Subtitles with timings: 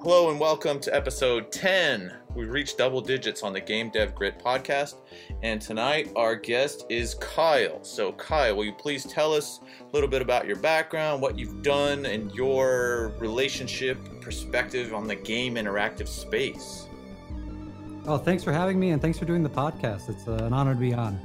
[0.00, 2.12] Hello and welcome to episode 10.
[2.36, 4.94] We reached double digits on the Game Dev Grit podcast,
[5.42, 7.82] and tonight our guest is Kyle.
[7.82, 11.62] So, Kyle, will you please tell us a little bit about your background, what you've
[11.64, 16.86] done, and your relationship perspective on the game interactive space?
[18.06, 20.08] Oh, thanks for having me, and thanks for doing the podcast.
[20.08, 21.20] It's uh, an honor to be on.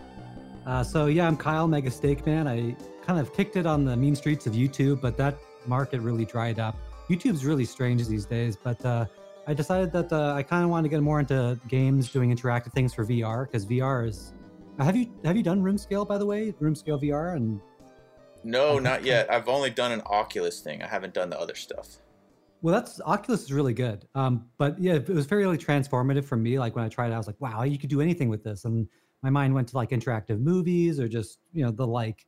[0.65, 2.47] Uh, so, yeah, I'm Kyle Mega Steak Man.
[2.47, 5.37] I kind of kicked it on the mean streets of YouTube, but that
[5.67, 6.75] market really dried up.
[7.13, 9.05] YouTube's really strange these days, but uh,
[9.45, 12.73] I decided that uh, I kind of wanted to get more into games, doing interactive
[12.73, 14.33] things for VR because VR is.
[14.79, 16.53] Have you have you done room scale by the way?
[16.59, 17.61] Room scale VR and.
[18.43, 19.31] No, not yet.
[19.31, 20.81] I've only done an Oculus thing.
[20.81, 21.99] I haven't done the other stuff.
[22.61, 24.07] Well, that's Oculus is really good.
[24.15, 26.57] Um, but yeah, it was fairly transformative for me.
[26.59, 28.65] Like when I tried it, I was like, wow, you could do anything with this,
[28.65, 28.87] and
[29.21, 32.25] my mind went to like interactive movies or just you know the like.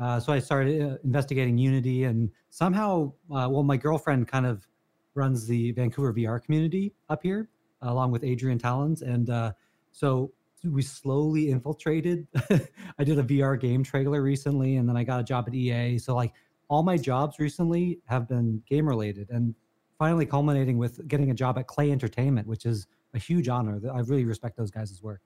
[0.00, 4.66] Uh, so I started uh, investigating Unity, and somehow, uh, well, my girlfriend kind of
[5.14, 7.50] runs the Vancouver VR community up here,
[7.82, 9.52] along with Adrian Talons, and uh,
[9.92, 10.32] so
[10.64, 12.26] we slowly infiltrated.
[12.98, 15.98] I did a VR game trailer recently, and then I got a job at EA.
[15.98, 16.32] So like
[16.68, 19.54] all my jobs recently have been game related, and
[19.98, 23.80] finally culminating with getting a job at Klei Entertainment, which is a huge honor.
[23.92, 25.20] I really respect those guys' work.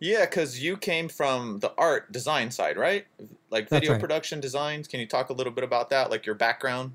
[0.00, 3.06] Yeah, because you came from the art design side, right?
[3.50, 4.00] Like video right.
[4.00, 4.86] production designs.
[4.88, 6.92] Can you talk a little bit about that, like your background?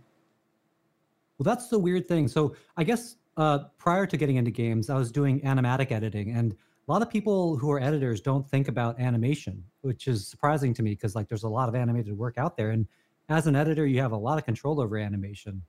[1.37, 2.27] Well, that's the weird thing.
[2.27, 6.51] So I guess uh, prior to getting into games, I was doing animatic editing, and
[6.53, 10.83] a lot of people who are editors don't think about animation, which is surprising to
[10.83, 12.85] me because like there's a lot of animated work out there, and
[13.29, 15.61] as an editor, you have a lot of control over animation.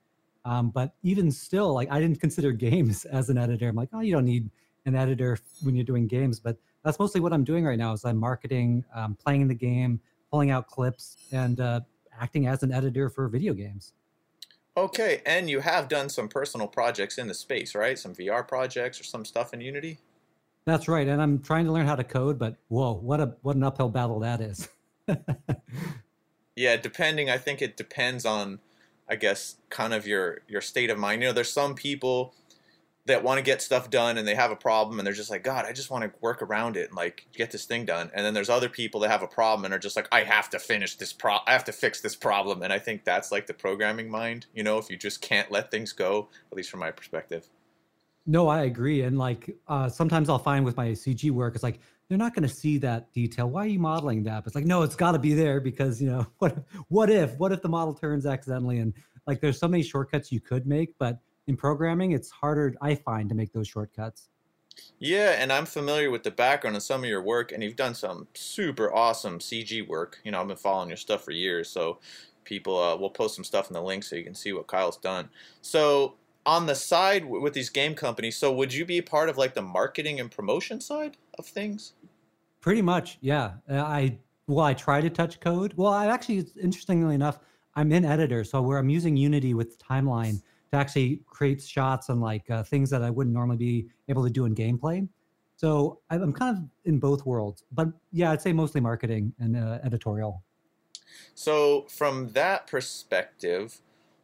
[0.45, 3.69] Um, but even still, like I didn't consider games as an editor.
[3.69, 4.51] I'm like, oh, you don't need
[4.87, 7.92] an editor when you're doing games, but that's mostly what I'm doing right now.
[7.92, 10.00] Is I'm marketing, um, playing the game,
[10.31, 11.81] pulling out clips, and uh,
[12.20, 13.92] acting as an editor for video games.
[14.77, 17.98] Okay, and you have done some personal projects in the space, right?
[17.98, 19.98] Some VR projects or some stuff in Unity.
[20.64, 23.56] That's right, and I'm trying to learn how to code, but whoa, what a what
[23.56, 24.69] an uphill battle that is.
[26.56, 27.28] yeah, depending.
[27.28, 28.60] I think it depends on,
[29.09, 31.22] I guess, kind of your your state of mind.
[31.22, 32.34] You know, there's some people
[33.06, 35.43] that want to get stuff done and they have a problem and they're just like,
[35.43, 38.11] God, I just want to work around it and like get this thing done.
[38.15, 40.50] And then there's other people that have a problem and are just like, I have
[40.50, 42.62] to finish this pro, I have to fix this problem.
[42.62, 45.71] And I think that's like the programming mind, you know, if you just can't let
[45.71, 47.49] things go, at least from my perspective.
[48.27, 49.03] No, I agree.
[49.03, 52.47] And like uh, sometimes I'll find with my CG work, it's like they're not going
[52.47, 53.49] to see that detail.
[53.49, 54.44] Why are you modeling that?
[54.44, 56.59] But it's like, no, it's got to be there because you know what?
[56.88, 57.37] What if?
[57.38, 58.78] What if the model turns accidentally?
[58.78, 58.93] And
[59.27, 63.28] like, there's so many shortcuts you could make, but in programming, it's harder, I find,
[63.28, 64.28] to make those shortcuts.
[64.99, 67.94] Yeah, and I'm familiar with the background of some of your work, and you've done
[67.94, 70.21] some super awesome CG work.
[70.25, 71.99] You know, I've been following your stuff for years, so
[72.44, 74.97] people uh, will post some stuff in the link so you can see what Kyle's
[74.97, 75.28] done.
[75.61, 76.15] So
[76.47, 79.62] on the side with these game companies, so would you be part of like the
[79.62, 81.94] marketing and promotion side of things?
[82.61, 83.53] Pretty much, yeah.
[83.69, 85.75] Uh, I well, I try to touch code.
[85.77, 87.38] Well, I actually, interestingly enough,
[87.75, 92.20] I'm in editor, so where I'm using Unity with Timeline to actually create shots and
[92.20, 95.08] like uh, things that I wouldn't normally be able to do in gameplay.
[95.56, 99.78] So I'm kind of in both worlds, but yeah, I'd say mostly marketing and uh,
[99.84, 100.42] editorial.
[101.34, 103.81] So from that perspective,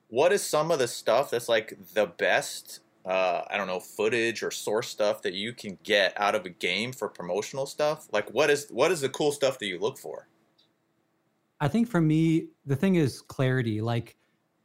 [0.09, 2.81] what is some of the stuff that's like the best?
[3.05, 6.49] Uh, I don't know, footage or source stuff that you can get out of a
[6.49, 8.09] game for promotional stuff.
[8.13, 10.27] Like, what is what is the cool stuff that you look for?
[11.61, 13.81] I think for me, the thing is clarity.
[13.81, 14.16] Like,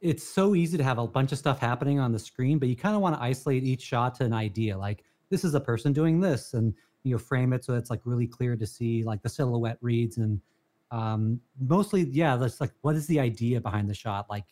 [0.02, 2.76] it's so easy to have a bunch of stuff happening on the screen, but you
[2.76, 4.76] kind of want to isolate each shot to an idea.
[4.76, 6.74] Like this is a person doing this, and
[7.04, 10.18] you know frame it so it's like really clear to see like the silhouette reads
[10.18, 10.40] and
[10.90, 14.44] um, mostly yeah that's like what is the idea behind the shot like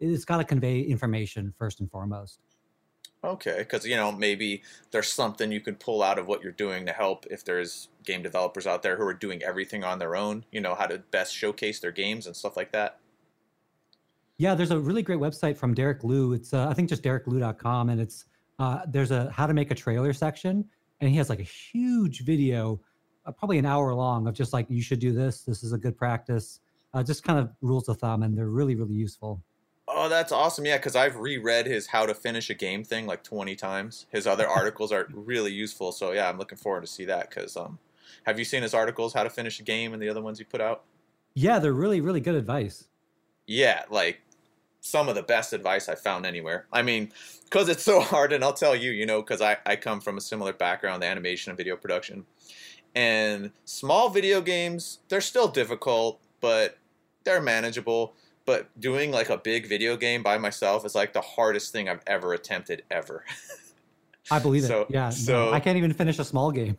[0.00, 2.40] it's got to convey information first and foremost
[3.24, 6.86] okay because you know maybe there's something you can pull out of what you're doing
[6.86, 10.44] to help if there's game developers out there who are doing everything on their own
[10.52, 12.98] you know how to best showcase their games and stuff like that
[14.38, 16.32] yeah, there's a really great website from Derek Lieu.
[16.32, 18.24] It's uh, I think just dereklieu.com, and it's
[18.60, 20.64] uh, there's a how to make a trailer section,
[21.00, 22.80] and he has like a huge video,
[23.26, 25.42] uh, probably an hour long, of just like you should do this.
[25.42, 26.60] This is a good practice.
[26.94, 29.42] Uh, just kind of rules of thumb, and they're really really useful.
[29.88, 30.64] Oh, that's awesome!
[30.64, 34.06] Yeah, because I've reread his "How to Finish a Game" thing like 20 times.
[34.10, 35.90] His other articles are really useful.
[35.90, 37.28] So yeah, I'm looking forward to see that.
[37.28, 37.80] Because um,
[38.22, 40.44] have you seen his articles, "How to Finish a Game," and the other ones he
[40.44, 40.84] put out?
[41.34, 42.84] Yeah, they're really really good advice.
[43.48, 44.20] Yeah, like
[44.80, 46.66] some of the best advice I found anywhere.
[46.72, 47.12] I mean,
[47.44, 50.16] because it's so hard, and I'll tell you, you know, because I, I come from
[50.16, 52.24] a similar background, the animation and video production.
[52.94, 56.78] And small video games, they're still difficult, but
[57.24, 58.14] they're manageable.
[58.46, 62.00] but doing like a big video game by myself is like the hardest thing I've
[62.06, 63.24] ever attempted ever.
[64.30, 64.88] I believe So- it.
[64.90, 65.10] Yeah.
[65.10, 66.78] so- no, I can't even finish a small game.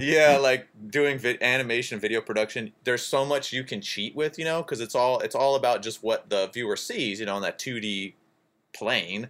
[0.00, 2.72] Yeah, like doing vi- animation, video production.
[2.84, 5.82] There's so much you can cheat with, you know, because it's all it's all about
[5.82, 8.14] just what the viewer sees, you know, on that 2D
[8.72, 9.28] plane.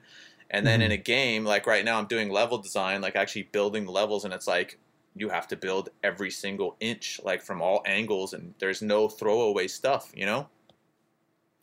[0.52, 0.94] And then in mm-hmm.
[0.94, 4.34] a game, like right now, I'm doing level design, like actually building the levels, and
[4.34, 4.78] it's like
[5.14, 9.68] you have to build every single inch, like from all angles, and there's no throwaway
[9.68, 10.48] stuff, you know.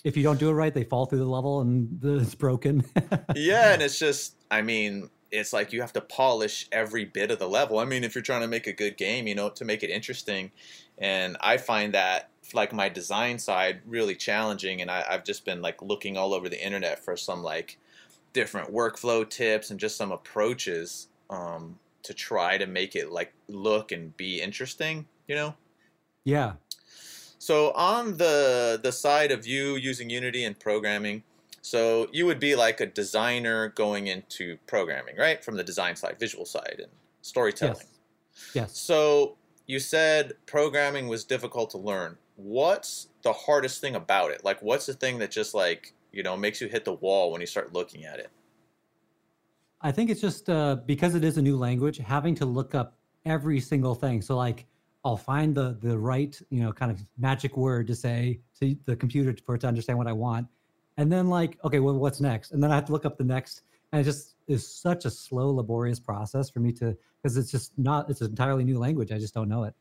[0.03, 2.85] If you don't do it right, they fall through the level and it's broken.
[3.35, 7.39] yeah, and it's just, I mean, it's like you have to polish every bit of
[7.39, 7.79] the level.
[7.79, 9.89] I mean, if you're trying to make a good game, you know, to make it
[9.89, 10.51] interesting.
[10.97, 14.81] And I find that, like, my design side really challenging.
[14.81, 17.77] And I, I've just been, like, looking all over the internet for some, like,
[18.33, 23.91] different workflow tips and just some approaches um, to try to make it, like, look
[23.91, 25.55] and be interesting, you know?
[26.27, 26.53] yeah.
[27.39, 31.23] So on the the side of you using Unity and programming,
[31.67, 35.43] so you would be like a designer going into programming, right?
[35.43, 36.91] From the design side, visual side, and
[37.21, 37.75] storytelling.
[37.75, 38.51] Yes.
[38.53, 38.77] Yes.
[38.77, 39.35] So
[39.65, 42.17] you said programming was difficult to learn.
[42.37, 44.45] What's the hardest thing about it?
[44.45, 47.41] Like, what's the thing that just like you know makes you hit the wall when
[47.41, 48.29] you start looking at it?
[49.81, 52.97] I think it's just uh, because it is a new language, having to look up
[53.25, 54.21] every single thing.
[54.21, 54.67] So like,
[55.03, 58.95] I'll find the the right you know kind of magic word to say to the
[58.95, 60.47] computer for it to understand what I want,
[60.97, 62.51] and then like, okay, well, what's next?
[62.51, 63.61] And then I have to look up the next,
[63.91, 67.77] and it just is such a slow, laborious process for me to because it's just
[67.77, 69.11] not it's an entirely new language.
[69.11, 69.73] I just don't know it.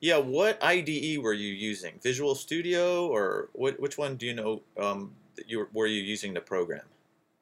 [0.00, 1.98] Yeah, what IDE were you using?
[2.02, 3.80] Visual Studio or what?
[3.80, 4.62] Which one do you know?
[4.78, 6.82] Um, that you were, were you using to program?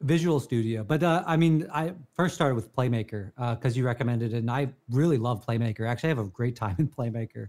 [0.02, 4.38] Visual Studio, but uh, I mean, I first started with Playmaker because you recommended it,
[4.38, 5.88] and I really love Playmaker.
[5.88, 7.48] Actually, I have a great time in Playmaker.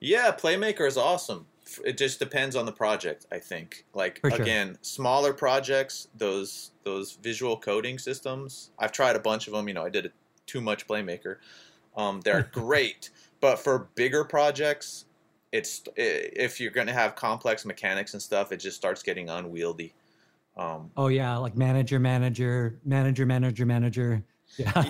[0.00, 1.46] Yeah, Playmaker is awesome.
[1.84, 3.84] It just depends on the project, I think.
[3.94, 4.34] Like sure.
[4.40, 8.70] again, smaller projects, those those visual coding systems.
[8.78, 9.68] I've tried a bunch of them.
[9.68, 10.10] You know, I did a,
[10.46, 11.36] too much Playmaker.
[11.96, 13.10] Um, they're great,
[13.40, 15.04] but for bigger projects,
[15.52, 19.28] it's i- if you're going to have complex mechanics and stuff, it just starts getting
[19.28, 19.94] unwieldy.
[20.56, 24.22] Um, Oh yeah, like manager, manager, manager, manager, manager.
[24.58, 24.84] Yeah.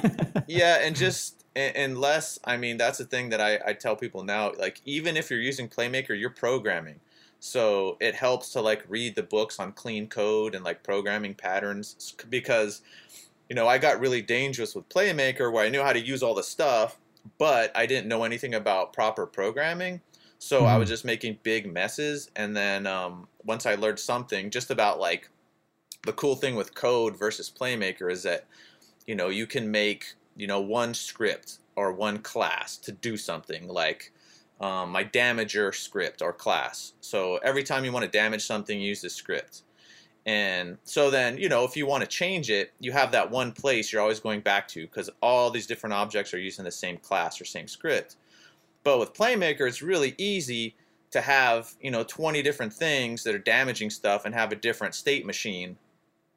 [0.49, 2.05] yeah and just and
[2.45, 5.41] i mean that's the thing that I, I tell people now like even if you're
[5.41, 7.01] using playmaker you're programming.
[7.45, 12.15] So it helps to like read the books on clean code and like programming patterns
[12.31, 12.83] because
[13.51, 16.35] you know i got really dangerous with playmaker where i knew how to use all
[16.35, 16.99] the stuff
[17.39, 20.01] but i didn't know anything about proper programming.
[20.39, 24.71] So i was just making big messes and then um, once i learned something just
[24.71, 25.29] about like
[26.07, 28.47] the cool thing with code versus playmaker is that
[29.07, 33.69] you know you can make you know one script or one class to do something
[33.69, 34.13] like
[34.63, 36.93] um, my damager script or class.
[37.01, 39.63] So every time you want to damage something use this script.
[40.25, 43.51] And so then you know if you want to change it you have that one
[43.51, 46.97] place you're always going back to because all these different objects are using the same
[46.97, 48.17] class or same script.
[48.85, 50.77] But with playmaker it's really easy
[51.11, 54.95] to have you know 20 different things that are damaging stuff and have a different
[54.95, 55.77] state machine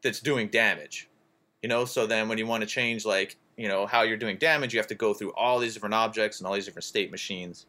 [0.01, 1.07] that's doing damage.
[1.61, 4.37] You know so then when you want to change like you know how you're doing
[4.37, 7.11] damage you have to go through all these different objects and all these different state
[7.11, 7.65] machines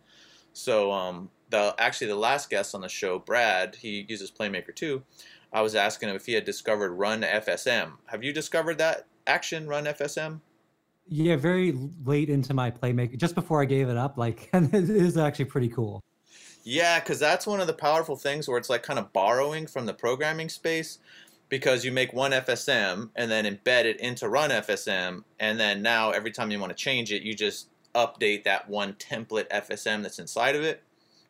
[0.52, 5.02] so um the actually the last guest on the show brad he uses playmaker too
[5.52, 9.66] i was asking him if he had discovered run fsm have you discovered that action
[9.66, 10.40] run fsm
[11.08, 14.18] yeah, very late into my playmaker, just before I gave it up.
[14.18, 16.02] Like, and it is actually pretty cool.
[16.64, 19.86] Yeah, because that's one of the powerful things where it's like kind of borrowing from
[19.86, 20.98] the programming space
[21.48, 26.10] because you make one FSM and then embed it into run FSM, and then now
[26.10, 30.18] every time you want to change it, you just update that one template FSM that's
[30.18, 30.82] inside of it,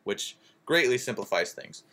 [0.04, 1.84] which greatly simplifies things.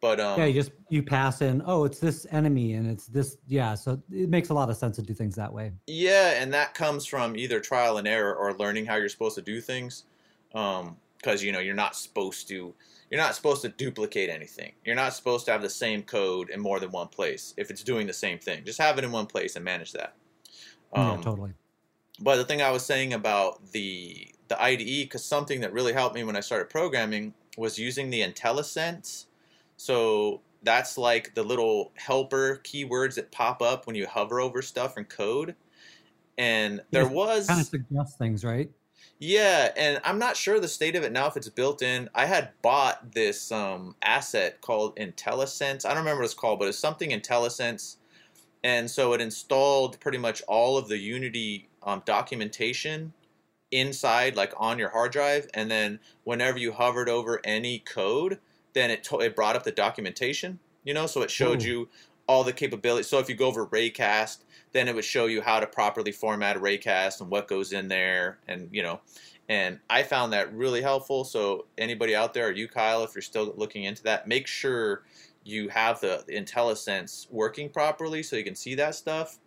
[0.00, 1.62] But um, yeah, you just you pass in.
[1.66, 3.36] Oh, it's this enemy, and it's this.
[3.48, 5.72] Yeah, so it makes a lot of sense to do things that way.
[5.88, 9.42] Yeah, and that comes from either trial and error or learning how you're supposed to
[9.42, 10.04] do things.
[10.52, 12.74] Because you know you're not supposed to
[13.10, 14.72] you're not supposed to duplicate anything.
[14.84, 17.82] You're not supposed to have the same code in more than one place if it's
[17.82, 18.64] doing the same thing.
[18.64, 20.14] Just have it in one place and manage that.
[20.94, 21.52] yeah, Um, totally.
[22.20, 26.14] but the thing I was saying about the the IDE, because something that really helped
[26.14, 29.26] me when I started programming was using the IntelliSense.
[29.76, 34.96] So that's like the little helper keywords that pop up when you hover over stuff
[34.96, 35.54] and code.
[36.38, 38.70] And there was Kind of suggest things, right?
[39.18, 42.08] Yeah, and I'm not sure the state of it now if it's built in.
[42.14, 45.84] I had bought this um, asset called IntelliSense.
[45.84, 47.96] I don't remember what it's called, but it's something IntelliSense.
[48.62, 53.12] And so it installed pretty much all of the Unity um, documentation
[53.70, 55.48] inside, like on your hard drive.
[55.52, 58.38] And then whenever you hovered over any code,
[58.72, 61.66] then it, to- it brought up the documentation, You know, so it showed Ooh.
[61.66, 61.88] you
[62.28, 63.08] all the capabilities.
[63.08, 64.38] So if you go over Raycast,
[64.72, 67.88] then it would show you how to properly format a Raycast and what goes in
[67.88, 69.00] there, and you know.
[69.48, 71.24] And I found that really helpful.
[71.24, 75.04] So anybody out there, or you, Kyle, if you're still looking into that, make sure
[75.42, 79.38] you have the, IntelliSense working properly so you can see that stuff.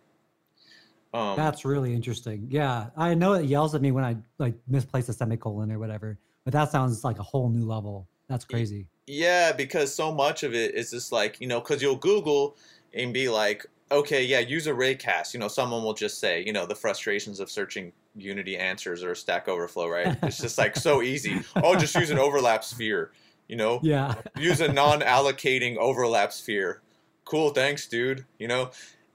[1.14, 2.48] Um, That's really interesting.
[2.50, 6.18] Yeah, I know it yells at me when I like misplace a semicolon or whatever,
[6.44, 8.08] but that sounds like a whole new level.
[8.28, 8.88] That's crazy.
[9.06, 12.56] Yeah, because so much of it is just like, you know, because you'll Google
[12.94, 15.34] and be like, okay, yeah, use a Raycast.
[15.34, 19.14] You know, someone will just say, you know, the frustrations of searching Unity answers or
[19.14, 20.16] Stack Overflow, right?
[20.22, 21.40] It's just like so easy.
[21.56, 23.12] Oh, just use an overlap sphere,
[23.48, 23.80] you know?
[23.82, 24.14] Yeah.
[24.38, 26.80] Use a non allocating overlap sphere.
[27.24, 28.24] Cool, thanks, dude.
[28.38, 28.70] You know?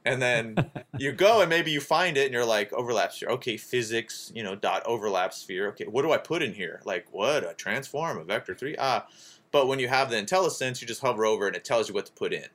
[0.05, 3.29] And then you go and maybe you find it and you're like, overlap sphere.
[3.29, 5.69] Okay, physics, you know, dot overlap sphere.
[5.69, 6.81] Okay, what do I put in here?
[6.85, 7.49] Like, what?
[7.49, 8.75] A transform, a vector three?
[8.77, 9.07] Ah.
[9.51, 12.05] But when you have the IntelliSense, you just hover over and it tells you what
[12.07, 12.47] to put in.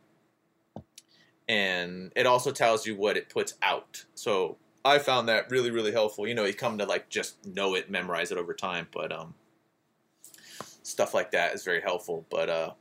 [1.48, 4.04] And it also tells you what it puts out.
[4.14, 6.26] So I found that really, really helpful.
[6.26, 9.34] You know, you come to like just know it, memorize it over time, but um,
[10.82, 12.26] stuff like that is very helpful.
[12.30, 12.72] But uh,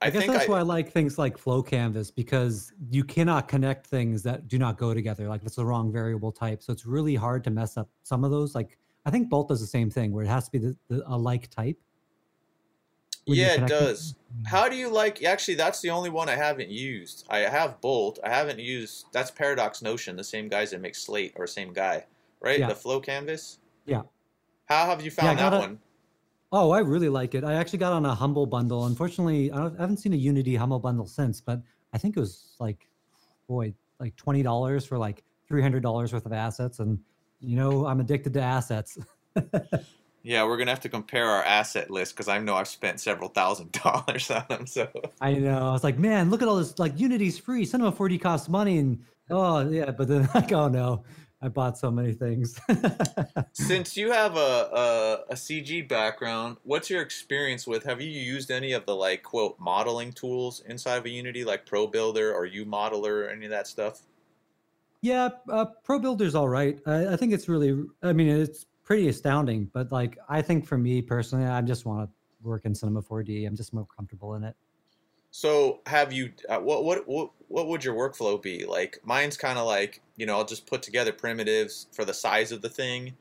[0.00, 3.04] I, I, guess think that's I, why I like things like Flow Canvas because you
[3.04, 5.28] cannot connect things that do not go together.
[5.28, 8.30] Like it's the wrong variable type, so it's really hard to mess up some of
[8.30, 8.54] those.
[8.54, 11.02] Like I think Bolt does the same thing, where it has to be the, the,
[11.06, 11.78] a like type.
[13.26, 14.14] Yeah, it does.
[14.46, 15.22] How do you like?
[15.22, 17.26] Actually, that's the only one I haven't used.
[17.28, 18.18] I have Bolt.
[18.24, 19.06] I haven't used.
[19.12, 22.06] That's Paradox Notion, the same guys that make Slate or same guy,
[22.40, 22.58] right?
[22.58, 22.68] Yeah.
[22.68, 23.58] The Flow Canvas.
[23.86, 24.02] Yeah.
[24.66, 25.78] How have you found that gotta- one?
[26.54, 27.44] Oh, I really like it.
[27.44, 28.84] I actually got on a Humble bundle.
[28.84, 31.62] Unfortunately, I, don't, I haven't seen a Unity Humble bundle since, but
[31.94, 32.86] I think it was like,
[33.48, 36.78] boy, like twenty dollars for like three hundred dollars worth of assets.
[36.80, 36.98] And
[37.40, 38.98] you know, I'm addicted to assets.
[40.22, 43.28] Yeah, we're gonna have to compare our asset list because I know I've spent several
[43.28, 44.66] thousand dollars on them.
[44.66, 44.88] So
[45.20, 45.68] I know.
[45.68, 46.78] I was like, man, look at all this.
[46.78, 47.64] Like Unity's free.
[47.64, 51.04] Cinema 4D costs money, and oh yeah, but then like, oh no,
[51.40, 52.60] I bought so many things.
[53.52, 57.82] since you have a, a a CG background, what's your experience with?
[57.84, 61.66] Have you used any of the like quote modeling tools inside of a Unity, like
[61.66, 64.02] Pro Builder or U Modeler, or any of that stuff?
[65.02, 66.78] yeah, uh, Pro Builder's all right.
[66.86, 67.84] I, I think it's really.
[68.02, 69.70] I mean, it's pretty astounding.
[69.72, 72.14] But like, I think for me personally, I just want to
[72.46, 73.46] work in Cinema 4D.
[73.46, 74.56] I'm just more comfortable in it.
[75.32, 76.30] So have you?
[76.46, 79.00] Uh, what what what what would your workflow be like?
[79.02, 82.60] Mine's kind of like you know I'll just put together primitives for the size of
[82.60, 83.14] the thing,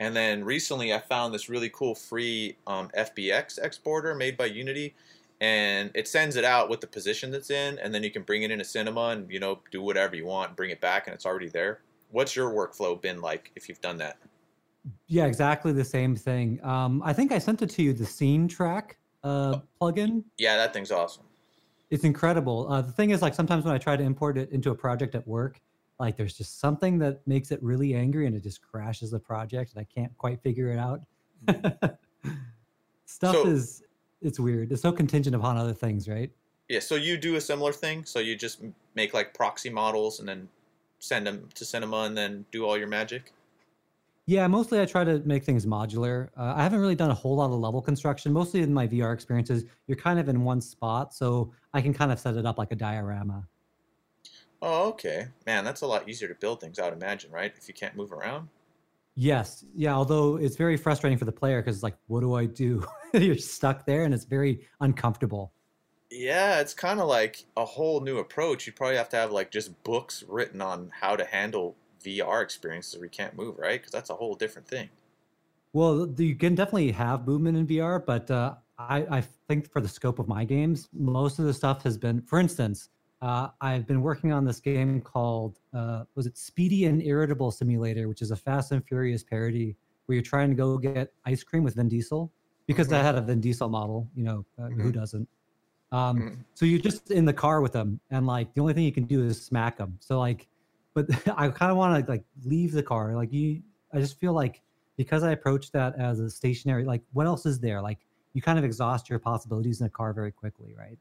[0.00, 4.94] and then recently I found this really cool free um, FBX exporter made by Unity,
[5.42, 8.44] and it sends it out with the position that's in, and then you can bring
[8.44, 11.12] it into Cinema and you know do whatever you want, and bring it back, and
[11.12, 11.80] it's already there.
[12.12, 14.16] What's your workflow been like if you've done that?
[15.06, 16.62] Yeah, exactly the same thing.
[16.64, 17.92] Um, I think I sent it to you.
[17.92, 20.24] The Scene Track uh, plugin.
[20.38, 21.24] Yeah, that thing's awesome.
[21.90, 22.70] It's incredible.
[22.70, 25.14] Uh, the thing is, like sometimes when I try to import it into a project
[25.14, 25.60] at work,
[25.98, 29.72] like there's just something that makes it really angry and it just crashes the project
[29.74, 31.00] and I can't quite figure it out.
[33.06, 33.82] Stuff So- is
[34.20, 34.72] it's weird.
[34.72, 36.30] It's so contingent upon other things, right?
[36.68, 38.04] Yeah, so you do a similar thing.
[38.04, 38.60] So you just
[38.94, 40.48] make like proxy models and then
[40.98, 43.32] send them to Cinema and then do all your magic.
[44.28, 46.28] Yeah, mostly I try to make things modular.
[46.36, 48.30] Uh, I haven't really done a whole lot of level construction.
[48.30, 52.12] Mostly in my VR experiences, you're kind of in one spot, so I can kind
[52.12, 53.48] of set it up like a diorama.
[54.60, 55.28] Oh, okay.
[55.46, 57.54] Man, that's a lot easier to build things, I would imagine, right?
[57.56, 58.48] If you can't move around.
[59.14, 59.94] Yes, yeah.
[59.94, 62.86] Although it's very frustrating for the player because it's like, what do I do?
[63.14, 65.54] you're stuck there, and it's very uncomfortable.
[66.10, 68.66] Yeah, it's kind of like a whole new approach.
[68.66, 72.94] You probably have to have like just books written on how to handle VR experiences
[72.96, 73.80] where you can't move, right?
[73.80, 74.88] Because that's a whole different thing.
[75.72, 79.88] Well, you can definitely have movement in VR, but uh, I, I think for the
[79.88, 82.88] scope of my games, most of the stuff has been, for instance,
[83.20, 88.08] uh, I've been working on this game called, uh, was it Speedy and Irritable Simulator,
[88.08, 89.76] which is a Fast and Furious parody
[90.06, 92.32] where you're trying to go get ice cream with Vin Diesel
[92.66, 93.02] because I Mhm.
[93.02, 94.92] had a Vin Diesel model, you know, uh, who Mhm.
[94.92, 95.28] doesn't?
[95.90, 96.44] Um, Mhm.
[96.54, 99.04] So you're just in the car with them, and like the only thing you can
[99.04, 99.96] do is smack them.
[100.00, 100.48] So like,
[101.06, 103.14] but I kind of want to like leave the car.
[103.14, 103.62] Like you,
[103.92, 104.62] I just feel like
[104.96, 107.80] because I approach that as a stationary, like what else is there?
[107.80, 107.98] Like
[108.32, 110.98] you kind of exhaust your possibilities in a car very quickly, right?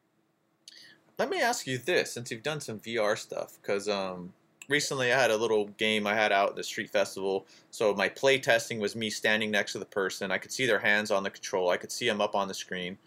[1.18, 4.32] Let me ask you this, since you've done some VR stuff, because um,
[4.70, 7.48] recently I had a little game I had out at the street festival.
[7.72, 10.32] So my play testing was me standing next to the person.
[10.32, 11.72] I could see their hands on the control.
[11.72, 13.00] I could see them up on the screen,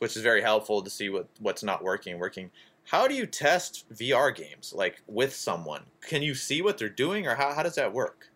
[0.00, 2.50] which is very helpful to see what what's not working, working.
[2.86, 5.82] How do you test VR games like with someone?
[6.00, 8.28] Can you see what they're doing, or how, how does that work?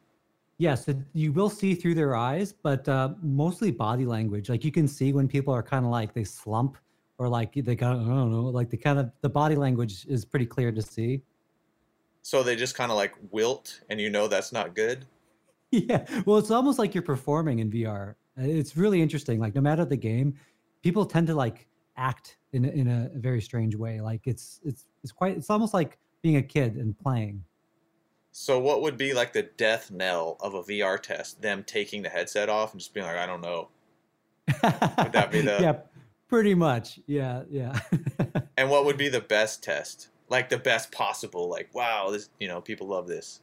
[0.59, 4.51] Yes, you will see through their eyes, but uh, mostly body language.
[4.51, 6.77] Like you can see when people are kind of like they slump
[7.17, 10.25] or like they got I don't know, like the kind of the body language is
[10.25, 11.23] pretty clear to see.
[12.23, 15.07] So they just kind of like wilt, and you know that's not good.
[15.73, 18.17] Yeah, well, it's almost like you're performing in VR.
[18.37, 19.39] It's really interesting.
[19.39, 20.35] Like no matter the game,
[20.83, 24.01] people tend to like act in a, in a very strange way.
[24.01, 27.45] Like it's it's it's quite it's almost like being a kid and playing.
[28.33, 31.43] So what would be like the death knell of a VR test?
[31.43, 33.69] Them taking the headset off and just being like, I don't know.
[34.47, 35.77] Would that be the Yeah,
[36.29, 37.01] pretty much.
[37.07, 37.79] Yeah, yeah.
[38.57, 40.09] and what would be the best test?
[40.29, 43.41] Like the best possible, like, wow, this you know, people love this.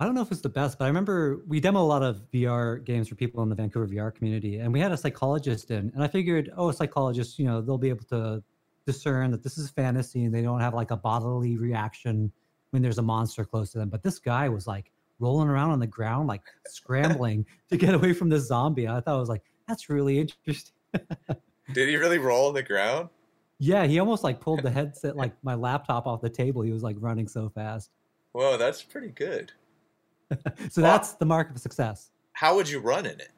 [0.00, 2.22] I don't know if it's the best, but I remember we demo a lot of
[2.32, 5.92] VR games for people in the Vancouver VR community, and we had a psychologist in,
[5.94, 8.42] and I figured, oh, a psychologist, you know, they'll be able to
[8.86, 12.32] discern that this is fantasy and they don't have like a bodily reaction
[12.70, 13.88] when there's a monster close to them.
[13.88, 18.12] But this guy was like rolling around on the ground, like scrambling to get away
[18.12, 18.88] from this zombie.
[18.88, 20.74] I thought I was like, that's really interesting.
[21.72, 23.10] Did he really roll on the ground?
[23.58, 26.62] Yeah, he almost like pulled the headset, like my laptop off the table.
[26.62, 27.90] He was like running so fast.
[28.32, 29.52] Whoa, that's pretty good.
[30.70, 32.10] so well, that's the mark of success.
[32.32, 33.30] How would you run in it?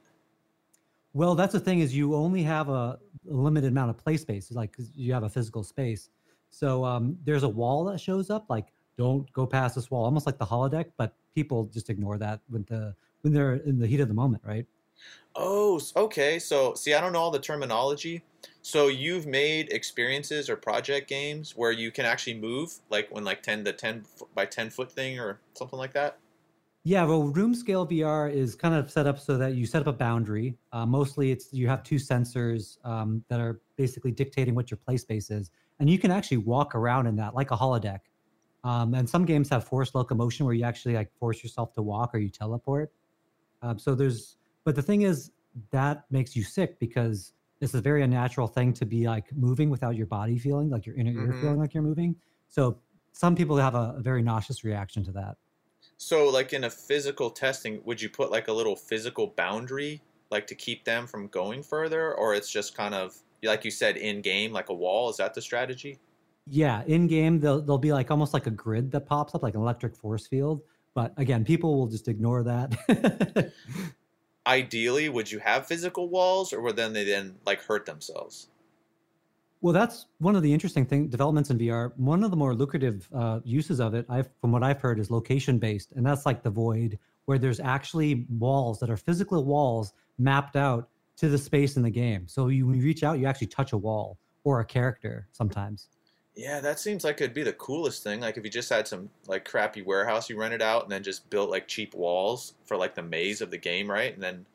[1.15, 4.51] Well, that's the thing is you only have a, limited amount of play space.
[4.51, 6.09] Like you have a physical space.
[6.51, 8.47] So um, there's a wall that shows up.
[8.49, 10.87] Like don't go past this wall, almost like the holodeck.
[10.97, 14.43] But people just ignore that when the when they're in the heat of the moment,
[14.45, 14.67] right?
[15.35, 16.39] Oh, okay.
[16.39, 18.23] So see, I don't know all the terminology.
[18.61, 23.43] So you've made experiences or project games where you can actually move, like when like
[23.43, 26.19] ten the ten by ten foot thing or something like that.
[26.85, 29.87] Yeah, well, room scale VR is kind of set up so that you set up
[29.87, 30.59] a boundary.
[30.73, 34.97] Uh, mostly, it's you have two sensors um, that are basically dictating what your play
[34.97, 38.01] space is, and you can actually walk around in that like a holodeck.
[38.65, 42.15] Um, and some games have forced locomotion where you actually like force yourself to walk
[42.15, 42.93] or you teleport.
[43.61, 45.31] Um, so there's, but the thing is
[45.71, 49.97] that makes you sick because it's a very unnatural thing to be like moving without
[49.97, 51.33] your body feeling like your inner mm-hmm.
[51.33, 52.17] ear feeling like you're moving.
[52.49, 52.79] So
[53.13, 55.37] some people have a, a very nauseous reaction to that.
[56.05, 60.49] So, like in a physical testing, would you put like a little physical boundary, like
[60.49, 64.21] to keep them from going further, or it's just kind of like you said in
[64.21, 65.11] game, like a wall?
[65.11, 66.01] Is that the strategy?
[66.49, 69.55] Yeah, in game, there'll, there'll be like almost like a grid that pops up, like
[69.55, 70.63] an electric force field.
[70.93, 73.53] But again, people will just ignore that.
[74.49, 78.49] Ideally, would you have physical walls, or would then they then like hurt themselves?
[79.63, 81.97] Well, that's one of the interesting thing developments in VR.
[81.97, 85.09] One of the more lucrative uh, uses of it, I've, from what I've heard, is
[85.09, 89.93] location based, and that's like the void, where there's actually walls that are physical walls
[90.19, 92.27] mapped out to the space in the game.
[92.27, 95.87] So you, when you reach out, you actually touch a wall or a character sometimes.
[96.35, 98.21] Yeah, that seems like it'd be the coolest thing.
[98.21, 101.29] Like if you just had some like crappy warehouse you rented out and then just
[101.31, 104.13] built like cheap walls for like the maze of the game, right?
[104.13, 104.47] And then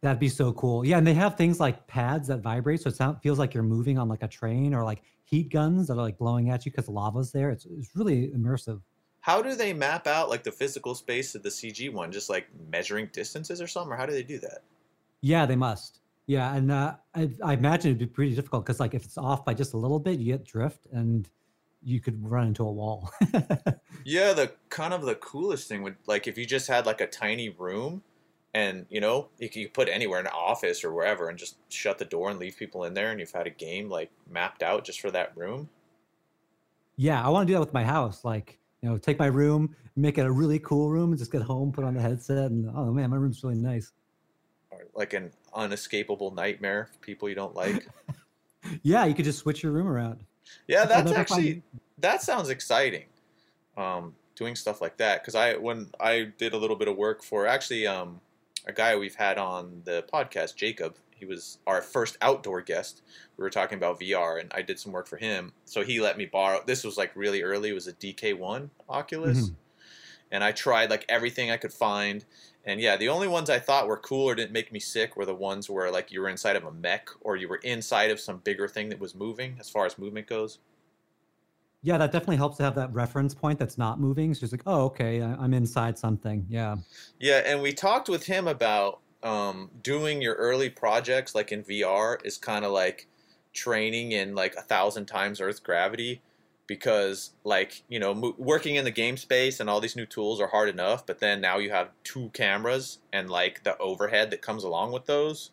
[0.00, 0.84] That'd be so cool.
[0.84, 3.64] Yeah, and they have things like pads that vibrate, so it sound, feels like you're
[3.64, 6.70] moving on like a train, or like heat guns that are like blowing at you
[6.70, 7.50] because lava's there.
[7.50, 8.80] It's it's really immersive.
[9.20, 12.12] How do they map out like the physical space of the CG one?
[12.12, 14.62] Just like measuring distances or something, or how do they do that?
[15.20, 16.00] Yeah, they must.
[16.26, 19.44] Yeah, and uh, I, I imagine it'd be pretty difficult because like if it's off
[19.44, 21.28] by just a little bit, you get drift and
[21.82, 23.10] you could run into a wall.
[24.04, 27.06] yeah, the kind of the coolest thing would like if you just had like a
[27.06, 28.02] tiny room
[28.54, 31.98] and you know you can put anywhere in an office or wherever and just shut
[31.98, 34.84] the door and leave people in there and you've had a game like mapped out
[34.84, 35.68] just for that room?
[36.96, 39.74] Yeah i want to do that with my house like you know take my room
[39.96, 42.70] make it a really cool room and just get home put on the headset and
[42.74, 43.92] oh man my room's really nice.
[44.70, 47.86] Or like an unescapable nightmare for people you don't like?
[48.82, 50.20] Yeah you could just switch your room around.
[50.66, 51.62] Yeah that's actually
[51.98, 53.04] that sounds exciting
[53.76, 57.22] um doing stuff like that because i when i did a little bit of work
[57.22, 58.20] for actually um
[58.68, 60.96] a guy we've had on the podcast, Jacob.
[61.16, 63.02] He was our first outdoor guest.
[63.36, 65.52] We were talking about VR, and I did some work for him.
[65.64, 66.60] So he let me borrow.
[66.64, 67.70] This was like really early.
[67.70, 69.54] It was a DK1 Oculus, mm-hmm.
[70.30, 72.24] and I tried like everything I could find.
[72.64, 75.24] And yeah, the only ones I thought were cool or didn't make me sick were
[75.24, 78.20] the ones where like you were inside of a mech or you were inside of
[78.20, 80.58] some bigger thing that was moving as far as movement goes.
[81.82, 84.34] Yeah, that definitely helps to have that reference point that's not moving.
[84.34, 86.44] So it's like, oh, okay, I'm inside something.
[86.48, 86.76] Yeah.
[87.20, 92.24] Yeah, and we talked with him about um, doing your early projects like in VR
[92.24, 93.06] is kind of like
[93.52, 96.20] training in like a thousand times Earth gravity
[96.68, 100.40] because like you know mo- working in the game space and all these new tools
[100.40, 104.42] are hard enough but then now you have two cameras and like the overhead that
[104.42, 105.50] comes along with those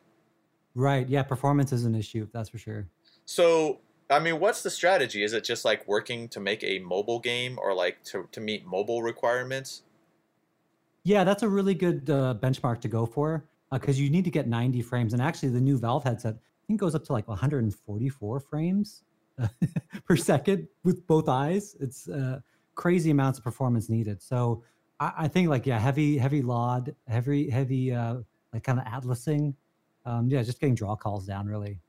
[0.75, 2.85] right yeah performance is an issue that's for sure
[3.25, 5.23] so I mean, what's the strategy?
[5.23, 8.65] Is it just like working to make a mobile game or like to, to meet
[8.65, 9.81] mobile requirements?
[11.03, 14.31] Yeah, that's a really good uh, benchmark to go for because uh, you need to
[14.31, 15.13] get 90 frames.
[15.13, 16.35] And actually, the new Valve headset
[16.67, 19.03] think goes up to like 144 frames
[20.05, 21.75] per second with both eyes.
[21.79, 22.39] It's uh,
[22.75, 24.21] crazy amounts of performance needed.
[24.21, 24.63] So
[24.99, 28.17] I, I, think like yeah, heavy heavy LOD, heavy heavy uh,
[28.53, 29.55] like kind of atlasing.
[30.05, 31.79] Um, yeah, just getting draw calls down really.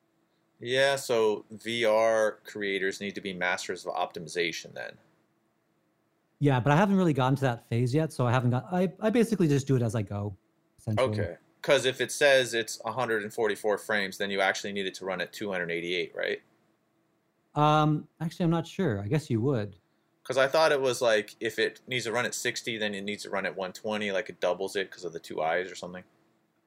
[0.60, 4.92] Yeah, so VR creators need to be masters of optimization then.
[6.38, 8.66] Yeah, but I haven't really gotten to that phase yet, so I haven't got.
[8.70, 10.36] I, I basically just do it as I go.
[10.98, 15.20] Okay, because if it says it's 144 frames, then you actually need it to run
[15.20, 16.40] at 288, right?
[17.54, 19.00] Um, actually, I'm not sure.
[19.00, 19.76] I guess you would.
[20.22, 23.02] Because I thought it was like if it needs to run at 60, then it
[23.02, 25.74] needs to run at 120, like it doubles it because of the two eyes or
[25.74, 26.04] something.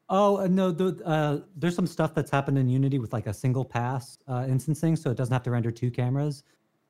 [0.09, 3.33] Oh uh, no, the, uh, there's some stuff that's happened in Unity with like a
[3.33, 6.43] single pass uh, instancing, so it doesn't have to render two cameras.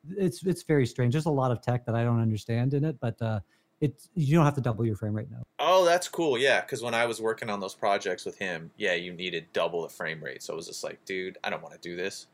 [0.10, 1.14] It's it's very strange.
[1.14, 3.42] There's a lot of tech that I don't understand in it, but uh,
[3.82, 5.44] it's you don't have to double your frame rate now.
[5.60, 6.38] Oh, that's cool.
[6.38, 9.82] Yeah, because when I was working on those projects with him, yeah, you needed double
[9.82, 10.42] the frame rate.
[10.42, 12.28] So it was just like, dude, I don't want to do this.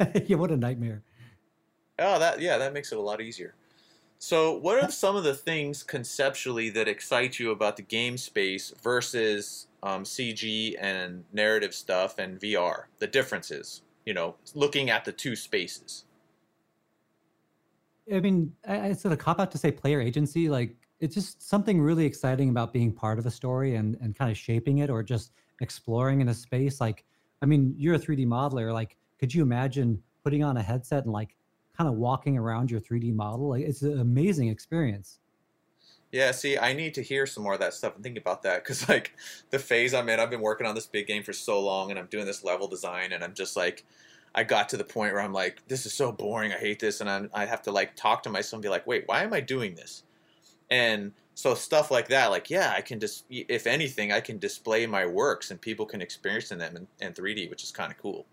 [0.26, 1.02] yeah, what a nightmare.
[1.98, 3.54] Oh, that yeah, that makes it a lot easier.
[4.20, 8.74] So, what are some of the things conceptually that excite you about the game space
[8.82, 12.84] versus um, CG and narrative stuff and VR?
[12.98, 16.04] The differences, you know, looking at the two spaces.
[18.12, 20.48] I mean, it's a cop out to say player agency.
[20.48, 24.32] Like, it's just something really exciting about being part of a story and, and kind
[24.32, 26.80] of shaping it or just exploring in a space.
[26.80, 27.04] Like,
[27.40, 28.72] I mean, you're a 3D modeler.
[28.72, 31.36] Like, could you imagine putting on a headset and like
[31.78, 33.48] kind of walking around your 3D model?
[33.50, 35.20] Like, it's an amazing experience.
[36.10, 38.64] Yeah, see, I need to hear some more of that stuff and think about that
[38.64, 39.12] because, like,
[39.50, 41.98] the phase I'm in, I've been working on this big game for so long and
[41.98, 43.84] I'm doing this level design and I'm just like,
[44.34, 46.52] I got to the point where I'm like, this is so boring.
[46.52, 47.00] I hate this.
[47.00, 49.32] And I'm, I have to like talk to myself and be like, wait, why am
[49.32, 50.02] I doing this?
[50.70, 54.86] And so stuff like that, like, yeah, I can just, if anything, I can display
[54.86, 58.26] my works and people can experience them in, in 3D, which is kind of cool.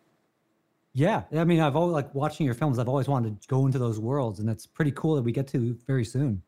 [0.95, 1.23] Yeah.
[1.35, 3.99] I mean, I've always like watching your films, I've always wanted to go into those
[3.99, 6.41] worlds and it's pretty cool that we get to very soon.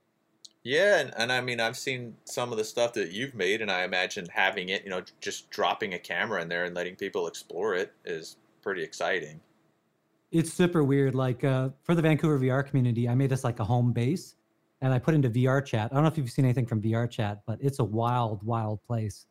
[0.63, 3.71] Yeah, and, and I mean, I've seen some of the stuff that you've made, and
[3.71, 7.25] I imagine having it, you know, just dropping a camera in there and letting people
[7.27, 9.39] explore it is pretty exciting.
[10.31, 11.15] It's super weird.
[11.15, 14.35] Like uh, for the Vancouver VR community, I made this like a home base,
[14.81, 15.89] and I put into VR chat.
[15.89, 18.83] I don't know if you've seen anything from VR chat, but it's a wild, wild
[18.83, 19.25] place.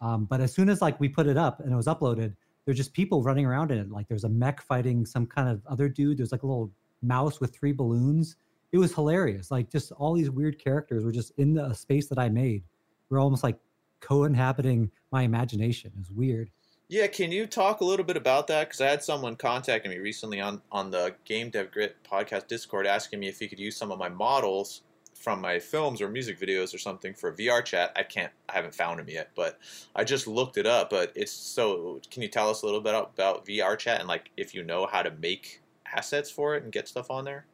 [0.00, 2.34] Um, but as soon as like we put it up and it was uploaded,
[2.68, 3.90] there's just people running around in it.
[3.90, 6.18] Like there's a mech fighting some kind of other dude.
[6.18, 8.36] There's like a little mouse with three balloons.
[8.72, 9.50] It was hilarious.
[9.50, 12.64] Like just all these weird characters were just in the space that I made.
[13.08, 13.56] We're almost like
[14.00, 15.92] co-inhabiting my imagination.
[15.94, 16.50] It was weird.
[16.88, 18.68] Yeah, can you talk a little bit about that?
[18.68, 22.86] Because I had someone contacting me recently on, on the Game Dev Grit podcast Discord
[22.86, 24.82] asking me if he could use some of my models
[25.18, 27.92] from my films or music videos or something for VR chat.
[27.96, 29.58] I can't, I haven't found him yet, but
[29.94, 30.90] I just looked it up.
[30.90, 34.30] But it's so, can you tell us a little bit about VR chat and like
[34.36, 35.62] if you know how to make
[35.94, 37.46] assets for it and get stuff on there?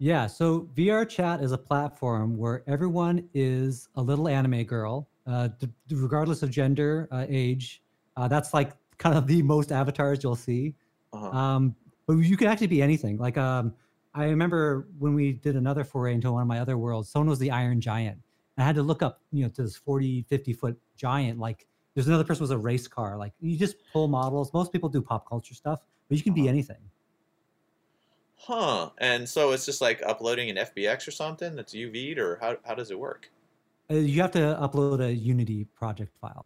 [0.00, 5.48] Yeah, so VR chat is a platform where everyone is a little anime girl, uh,
[5.58, 7.82] d- regardless of gender, uh, age
[8.18, 10.74] uh, that's like kind of the most avatars you'll see.
[11.12, 11.28] Uh-huh.
[11.28, 13.16] Um, but you can actually be anything.
[13.16, 13.72] Like um,
[14.18, 17.38] I remember when we did another foray into one of my other worlds, someone was
[17.38, 18.18] the Iron Giant.
[18.58, 21.38] I had to look up, you know, to this 40, 50 foot giant.
[21.38, 23.16] Like there's another person was a race car.
[23.16, 24.52] Like you just pull models.
[24.52, 26.42] Most people do pop culture stuff, but you can uh-huh.
[26.42, 26.78] be anything.
[28.38, 28.90] Huh.
[28.98, 32.74] And so it's just like uploading an FBX or something that's UV'd, or how, how
[32.74, 33.30] does it work?
[33.88, 36.44] Uh, you have to upload a Unity project file.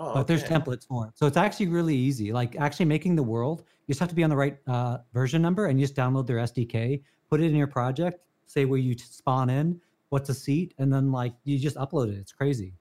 [0.00, 1.18] Oh, but there's templates for it.
[1.18, 2.32] So it's actually really easy.
[2.32, 5.42] Like actually making the world, you just have to be on the right uh, version
[5.42, 8.96] number and you just download their SDK, put it in your project, say where you
[8.96, 9.80] spawn in,
[10.10, 12.18] what's a seat, and then like you just upload it.
[12.18, 12.74] It's crazy.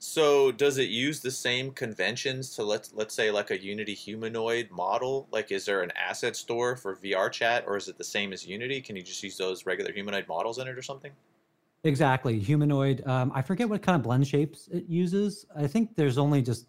[0.00, 4.68] So does it use the same conventions to let's let's say like a Unity humanoid
[4.72, 5.28] model?
[5.30, 8.44] Like is there an asset store for VR chat or is it the same as
[8.44, 8.80] Unity?
[8.80, 11.12] Can you just use those regular humanoid models in it or something?
[11.84, 13.06] Exactly, humanoid.
[13.06, 15.46] Um, I forget what kind of blend shapes it uses.
[15.56, 16.66] I think there's only just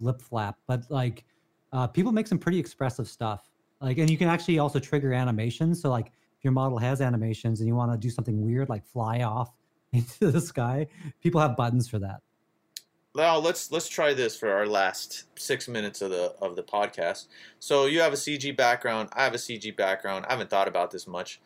[0.00, 1.24] lip flap, but like
[1.72, 3.50] uh, people make some pretty expressive stuff.
[3.80, 5.82] Like, and you can actually also trigger animations.
[5.82, 8.86] So, like, if your model has animations and you want to do something weird, like
[8.86, 9.52] fly off
[9.92, 10.86] into the sky,
[11.22, 12.22] people have buttons for that.
[13.14, 17.28] Now let's let's try this for our last six minutes of the of the podcast.
[17.58, 19.08] So you have a CG background.
[19.14, 20.26] I have a CG background.
[20.28, 21.40] I haven't thought about this much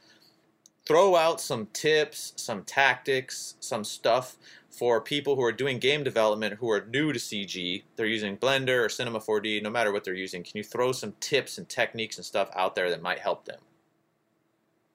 [0.91, 4.37] throw out some tips, some tactics, some stuff
[4.71, 7.85] for people who are doing game development who are new to CG.
[7.95, 10.43] They're using Blender or Cinema 4D, no matter what they're using.
[10.43, 13.61] Can you throw some tips and techniques and stuff out there that might help them?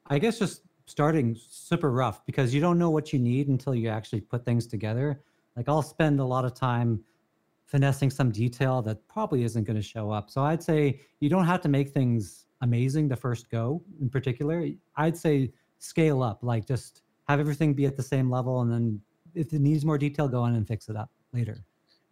[0.07, 3.87] I guess just starting super rough because you don't know what you need until you
[3.87, 5.21] actually put things together.
[5.55, 7.01] Like I'll spend a lot of time
[7.67, 10.29] finessing some detail that probably isn't going to show up.
[10.29, 14.67] So I'd say you don't have to make things amazing the first go in particular.
[14.97, 19.01] I'd say scale up, like just have everything be at the same level and then
[19.35, 21.63] if it needs more detail, go in and fix it up later.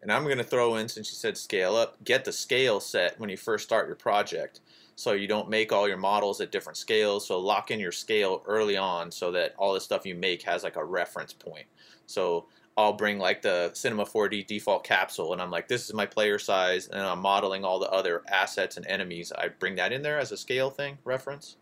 [0.02, 3.18] And I'm going to throw in, since you said scale up, get the scale set
[3.20, 4.60] when you first start your project.
[4.96, 7.26] So you don't make all your models at different scales.
[7.26, 10.64] So lock in your scale early on so that all the stuff you make has
[10.64, 11.66] like a reference point.
[12.06, 16.06] So I'll bring like the Cinema 4D default capsule and I'm like, this is my
[16.06, 16.88] player size.
[16.88, 19.32] And I'm modeling all the other assets and enemies.
[19.32, 21.56] I bring that in there as a scale thing reference.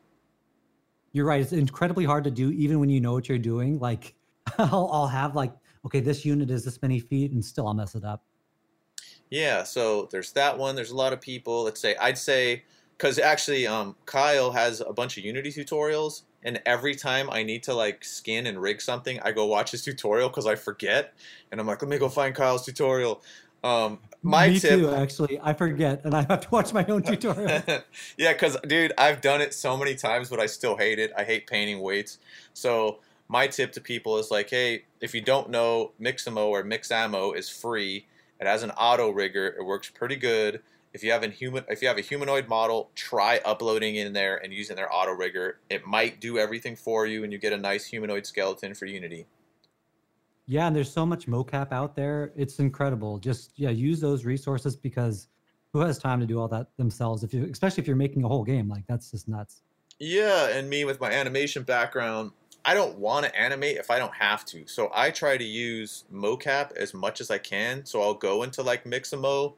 [1.13, 1.41] You're right.
[1.41, 3.79] It's incredibly hard to do even when you know what you're doing.
[3.79, 4.15] Like
[4.57, 5.53] I'll, I'll have like,
[5.85, 8.23] okay, this unit is this many feet and still I'll mess it up.
[9.29, 10.75] Yeah, so there's that one.
[10.75, 11.63] There's a lot of people.
[11.63, 12.63] Let's say I'd say
[13.01, 17.63] because actually, um, Kyle has a bunch of Unity tutorials, and every time I need
[17.63, 21.15] to like skin and rig something, I go watch his tutorial because I forget,
[21.51, 23.23] and I'm like, let me go find Kyle's tutorial.
[23.63, 27.01] Um, my Me tip, too, actually, I forget, and I have to watch my own
[27.01, 27.63] tutorial.
[28.17, 31.11] yeah, because dude, I've done it so many times, but I still hate it.
[31.17, 32.19] I hate painting weights.
[32.53, 37.35] So my tip to people is like, hey, if you don't know, Mixamo or Mixamo
[37.35, 38.05] is free.
[38.39, 39.47] It has an auto rigger.
[39.47, 40.61] It works pretty good.
[40.93, 44.37] If you have a human, if you have a humanoid model, try uploading in there
[44.37, 45.59] and using their auto rigger.
[45.69, 49.25] It might do everything for you, and you get a nice humanoid skeleton for Unity.
[50.47, 52.33] Yeah, and there's so much mocap out there.
[52.35, 53.19] It's incredible.
[53.19, 55.27] Just yeah, use those resources because
[55.73, 57.23] who has time to do all that themselves?
[57.23, 59.61] If you, especially if you're making a whole game, like that's just nuts.
[59.99, 62.31] Yeah, and me with my animation background,
[62.63, 64.67] I don't want to animate if I don't have to.
[64.67, 67.85] So I try to use mocap as much as I can.
[67.85, 69.53] So I'll go into like Mixamo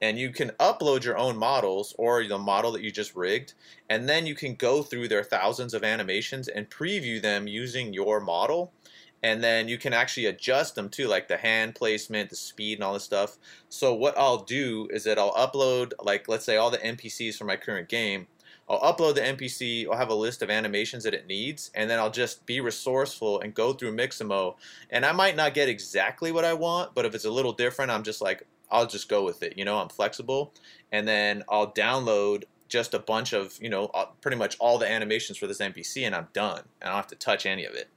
[0.00, 3.54] and you can upload your own models or the model that you just rigged
[3.88, 8.20] and then you can go through their thousands of animations and preview them using your
[8.20, 8.72] model
[9.22, 12.84] and then you can actually adjust them too like the hand placement the speed and
[12.84, 16.70] all this stuff so what i'll do is that i'll upload like let's say all
[16.70, 18.26] the npcs from my current game
[18.68, 21.98] I'll upload the NPC, I'll have a list of animations that it needs, and then
[21.98, 24.54] I'll just be resourceful and go through Mixamo.
[24.88, 27.90] And I might not get exactly what I want, but if it's a little different,
[27.90, 29.58] I'm just like, I'll just go with it.
[29.58, 30.54] You know, I'm flexible.
[30.90, 34.90] And then I'll download just a bunch of, you know, uh, pretty much all the
[34.90, 36.62] animations for this NPC, and I'm done.
[36.80, 37.88] And I don't have to touch any of it.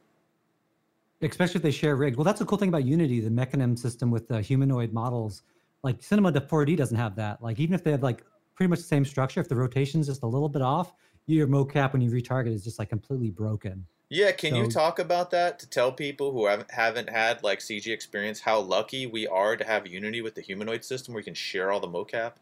[1.22, 2.18] Especially if they share rigged.
[2.18, 5.44] Well, that's the cool thing about Unity, the Mecanim system with the humanoid models.
[5.84, 7.42] Like Cinema 4D doesn't have that.
[7.42, 8.24] Like even if they have like
[8.56, 9.40] pretty much the same structure.
[9.40, 10.94] If the rotation's is just a little bit off,
[11.28, 13.86] your mocap when you retarget is just like completely broken.
[14.10, 17.60] Yeah, can so, you talk about that to tell people who haven't haven't had like
[17.60, 21.26] CG experience how lucky we are to have Unity with the humanoid system where you
[21.26, 22.34] can share all the mocap?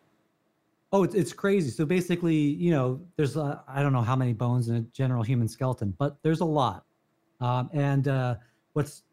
[0.92, 1.72] Oh, it's, it's crazy.
[1.72, 5.24] So basically, you know, there's uh, I don't know how many bones in a general
[5.24, 6.86] human skeleton, but there's a lot.
[7.40, 8.36] Um, and uh,
[8.74, 9.04] what's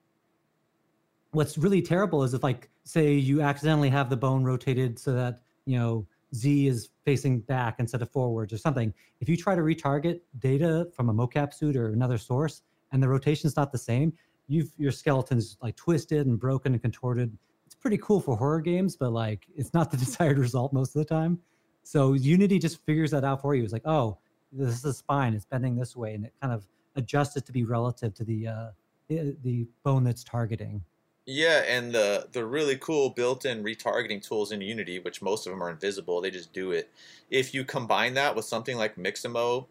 [1.33, 5.41] what's really terrible is if like say you accidentally have the bone rotated so that
[5.65, 8.95] you know Z is facing back instead of forwards or something.
[9.21, 13.09] If you try to retarget data from a mocap suit or another source and the
[13.09, 14.13] rotation is not the same,
[14.49, 17.37] you've your skeleton's like twisted and broken and contorted.
[17.67, 21.01] It's pretty cool for horror games, but like it's not the desired result most of
[21.01, 21.39] the time.
[21.83, 23.65] So Unity just figures that out for you.
[23.65, 24.19] It's like, oh,
[24.53, 27.53] this is the spine, it's bending this way, and it kind of adjusts it to
[27.53, 28.71] be relative to the uh,
[29.11, 30.85] the bone that's targeting.
[31.27, 35.63] Yeah, and the the really cool built-in retargeting tools in Unity, which most of them
[35.63, 36.91] are invisible, they just do it.
[37.31, 39.67] If you combine that with something like Mixamo,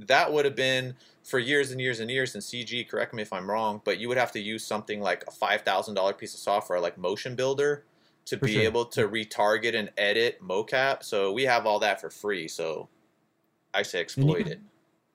[0.00, 2.88] that would have been for years and years and years in CG.
[2.88, 5.62] Correct me if I'm wrong, but you would have to use something like a five
[5.62, 7.84] thousand dollar piece of software like Motion Builder
[8.26, 8.62] to for be sure.
[8.62, 11.02] able to retarget and edit mocap.
[11.02, 12.48] So we have all that for free.
[12.48, 12.88] So
[13.72, 14.60] I say exploit it.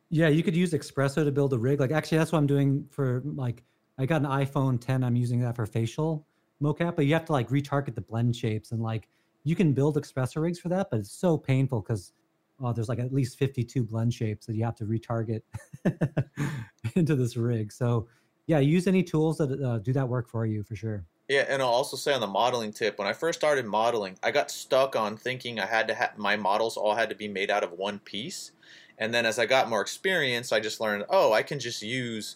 [0.09, 1.79] Yeah, you could use XPresso to build a rig.
[1.79, 3.63] Like actually, that's what I'm doing for like
[3.97, 5.03] I got an iPhone 10.
[5.03, 6.25] I'm using that for facial
[6.61, 9.07] mocap, but you have to like retarget the blend shapes and like
[9.43, 12.13] you can build XPresso rigs for that, but it's so painful because
[12.61, 15.41] oh, there's like at least 52 blend shapes that you have to retarget
[16.95, 17.71] into this rig.
[17.71, 18.07] So
[18.47, 21.05] yeah, use any tools that uh, do that work for you for sure.
[21.27, 24.31] Yeah, and I'll also say on the modeling tip, when I first started modeling, I
[24.31, 27.51] got stuck on thinking I had to have my models all had to be made
[27.51, 28.51] out of one piece.
[28.99, 32.35] And then as I got more experience, I just learned, oh, I can just use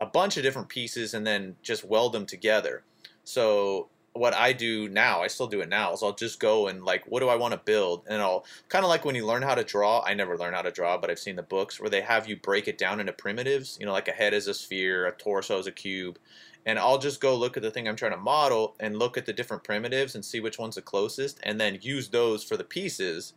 [0.00, 2.84] a bunch of different pieces and then just weld them together.
[3.24, 6.84] So what I do now, I still do it now, is I'll just go and
[6.84, 8.04] like, what do I want to build?
[8.06, 10.04] And I'll kind of like when you learn how to draw.
[10.06, 12.36] I never learn how to draw, but I've seen the books where they have you
[12.36, 13.76] break it down into primitives.
[13.80, 16.18] You know, like a head is a sphere, a torso is a cube,
[16.64, 19.26] and I'll just go look at the thing I'm trying to model and look at
[19.26, 22.62] the different primitives and see which one's the closest, and then use those for the
[22.62, 23.32] pieces,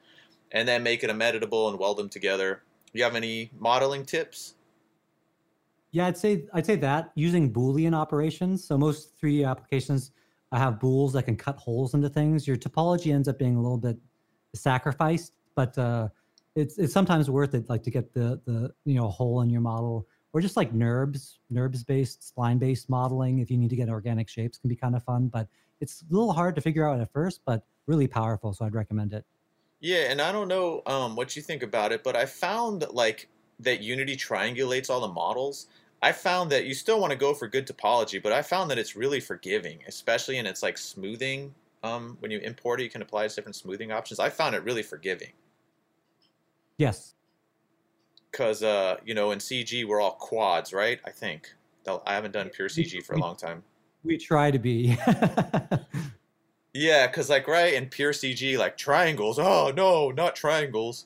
[0.51, 2.61] and then make it a editable and weld them together.
[2.93, 4.55] You have any modeling tips?
[5.91, 8.63] Yeah, I'd say I'd say that using Boolean operations.
[8.63, 10.11] So most 3D applications
[10.51, 12.47] have bools that can cut holes into things.
[12.47, 13.97] Your topology ends up being a little bit
[14.53, 16.09] sacrificed, but uh,
[16.55, 19.61] it's it's sometimes worth it, like to get the the you know hole in your
[19.61, 23.39] model, or just like NURBS, NURBS based, spline based modeling.
[23.39, 25.47] If you need to get organic shapes, can be kind of fun, but
[25.79, 28.53] it's a little hard to figure out at first, but really powerful.
[28.53, 29.25] So I'd recommend it.
[29.79, 33.29] Yeah, and I don't know um, what you think about it, but I found like
[33.59, 35.67] that Unity triangulates all the models.
[36.01, 38.77] I found that you still want to go for good topology, but I found that
[38.77, 41.53] it's really forgiving, especially in its like smoothing.
[41.83, 44.19] Um, when you import it, you can apply different smoothing options.
[44.19, 45.31] I found it really forgiving.
[46.77, 47.15] Yes.
[48.31, 50.99] Because uh, you know, in CG we're all quads, right?
[51.05, 51.53] I think.
[52.05, 53.63] I haven't done pure CG for a long time.
[54.03, 54.97] We try to be.
[56.77, 59.39] yeah, because like right in pure CG, like triangles.
[59.39, 61.05] Oh no, not triangles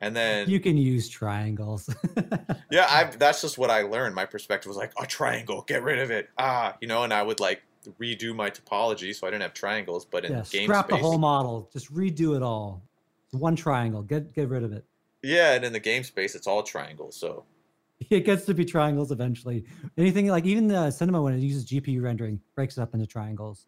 [0.00, 1.94] and then you can use triangles.
[2.70, 4.14] yeah, I that's just what I learned.
[4.14, 6.28] My perspective was like a triangle, get rid of it.
[6.38, 7.62] Ah, you know, and I would like
[8.00, 10.04] redo my topology so I didn't have triangles.
[10.04, 12.82] But in yeah, game scrap space, the whole model, just redo it all.
[13.26, 14.84] It's one triangle, get get rid of it.
[15.22, 17.16] Yeah, and in the game space, it's all triangles.
[17.16, 17.44] So
[18.10, 19.64] it gets to be triangles eventually.
[19.96, 23.66] Anything like even the cinema when it uses GPU rendering breaks it up into triangles.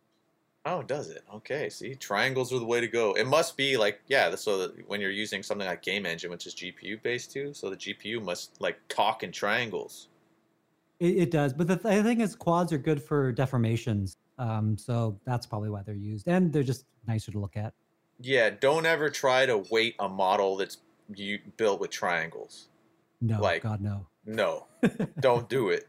[0.67, 1.25] Oh, does it?
[1.35, 1.71] Okay.
[1.71, 3.15] See, triangles are the way to go.
[3.15, 4.35] It must be like yeah.
[4.35, 7.71] So that when you're using something like Game Engine, which is GPU based too, so
[7.71, 10.09] the GPU must like talk in triangles.
[10.99, 14.17] It, it does, but the th- thing is, quads are good for deformations.
[14.39, 17.73] Um, so that's probably why they're used, and they're just nicer to look at.
[18.21, 20.77] Yeah, don't ever try to weight a model that's
[21.15, 22.69] you built with triangles.
[23.23, 24.07] No, like God, no.
[24.27, 24.67] No,
[25.21, 25.89] don't do it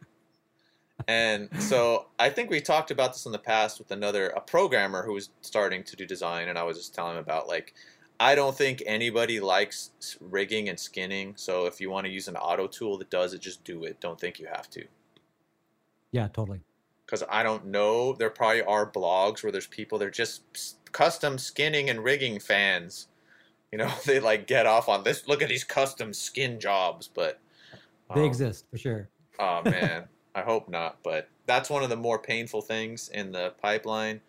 [1.08, 5.04] and so I think we talked about this in the past with another a programmer
[5.04, 7.74] who was starting to do design, and I was just telling him about like
[8.22, 11.34] I don't think anybody likes rigging and skinning.
[11.38, 14.00] So if you want to use an auto tool that does it, just do it.
[14.00, 14.86] Don't think you have to.
[16.12, 16.62] Yeah, totally.
[17.04, 20.44] Because I don't know, there probably are blogs where there's people they're just
[20.92, 23.08] custom skinning and rigging fans.
[23.72, 25.28] You know, they like get off on this.
[25.28, 27.40] Look at these custom skin jobs, but
[28.08, 29.10] um, they exist for sure.
[29.40, 30.06] Oh man.
[30.34, 34.22] I hope not, but that's one of the more painful things in the pipeline.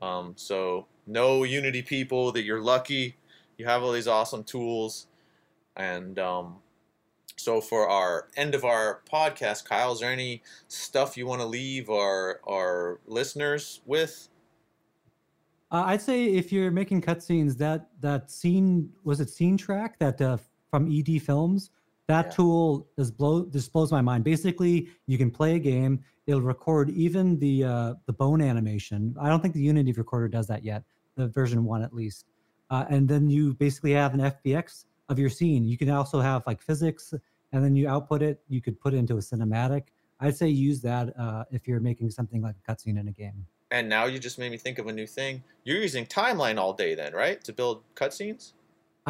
[0.00, 3.16] Um, so know Unity people that you're lucky.
[3.58, 5.06] You have all these awesome tools,
[5.76, 6.56] and um,
[7.36, 11.46] so for our end of our podcast, Kyle, is there any stuff you want to
[11.46, 14.28] leave our our listeners with?
[15.72, 20.20] Uh, I'd say if you're making cutscenes, that that scene was it scene track that
[20.20, 20.38] uh,
[20.70, 21.70] from ED Films
[22.10, 22.32] that yeah.
[22.32, 24.24] tool just blow just blows my mind.
[24.24, 26.04] Basically, you can play a game.
[26.26, 29.14] It'll record even the uh, the bone animation.
[29.20, 30.82] I don't think the Unity recorder does that yet.
[31.16, 32.26] The version one at least.
[32.70, 35.64] Uh, and then you basically have an FBX of your scene.
[35.64, 37.14] You can also have like physics,
[37.52, 38.40] and then you output it.
[38.48, 39.84] You could put it into a cinematic.
[40.20, 43.46] I'd say use that uh, if you're making something like a cutscene in a game.
[43.70, 45.42] And now you just made me think of a new thing.
[45.64, 48.52] You're using timeline all day then, right, to build cutscenes?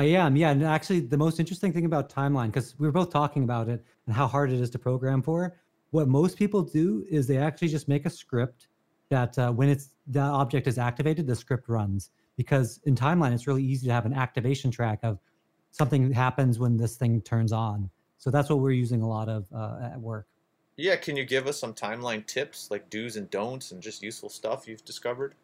[0.00, 0.50] I am, yeah.
[0.50, 3.84] And actually, the most interesting thing about timeline, because we were both talking about it
[4.06, 5.58] and how hard it is to program for.
[5.90, 8.68] What most people do is they actually just make a script
[9.10, 12.12] that uh, when it's the object is activated, the script runs.
[12.38, 15.18] Because in timeline, it's really easy to have an activation track of
[15.70, 17.90] something happens when this thing turns on.
[18.16, 20.26] So that's what we're using a lot of uh, at work.
[20.78, 24.30] Yeah, can you give us some timeline tips, like do's and don'ts, and just useful
[24.30, 25.34] stuff you've discovered?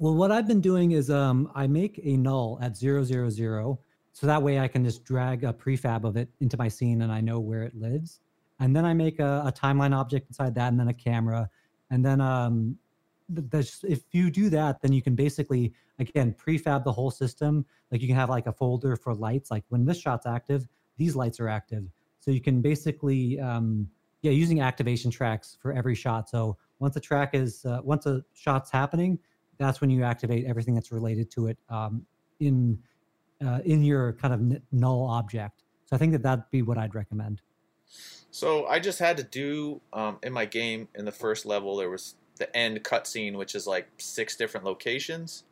[0.00, 3.78] Well, what I've been doing is um, I make a null at zero zero zero,
[4.14, 7.12] so that way I can just drag a prefab of it into my scene and
[7.12, 8.20] I know where it lives.
[8.60, 11.50] And then I make a, a timeline object inside that, and then a camera.
[11.90, 12.78] And then um,
[13.82, 17.66] if you do that, then you can basically again prefab the whole system.
[17.92, 19.50] Like you can have like a folder for lights.
[19.50, 21.84] Like when this shot's active, these lights are active.
[22.20, 23.86] So you can basically um,
[24.22, 26.30] yeah using activation tracks for every shot.
[26.30, 29.18] So once a track is uh, once a shot's happening
[29.60, 32.04] that's when you activate everything that's related to it um,
[32.40, 32.78] in
[33.44, 35.62] uh, in your kind of null object.
[35.84, 37.42] So I think that that'd be what I'd recommend.
[38.30, 41.90] So I just had to do um, in my game in the first level there
[41.90, 45.44] was the end cutscene, which is like six different locations.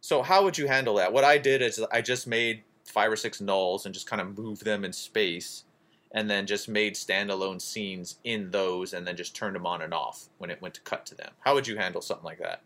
[0.00, 1.12] So how would you handle that?
[1.12, 4.36] What I did is I just made five or six nulls and just kind of
[4.38, 5.64] moved them in space,
[6.12, 9.94] and then just made standalone scenes in those, and then just turned them on and
[9.94, 11.30] off when it went to cut to them.
[11.40, 12.60] How would you handle something like that?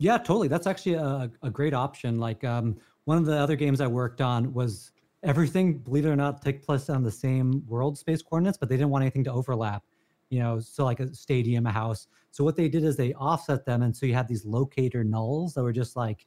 [0.00, 0.48] Yeah, totally.
[0.48, 2.18] That's actually a, a great option.
[2.18, 4.92] Like um, one of the other games I worked on was
[5.22, 8.78] everything, believe it or not, take place on the same world space coordinates, but they
[8.78, 9.84] didn't want anything to overlap.
[10.30, 12.06] You know, so like a stadium, a house.
[12.30, 15.52] So what they did is they offset them, and so you had these locator nulls
[15.52, 16.24] that were just like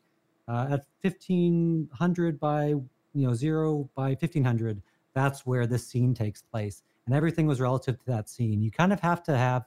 [0.47, 4.83] uh, at fifteen hundred by you know zero by fifteen hundred.
[5.15, 8.61] That's where this scene takes place, and everything was relative to that scene.
[8.61, 9.63] You kind of have to have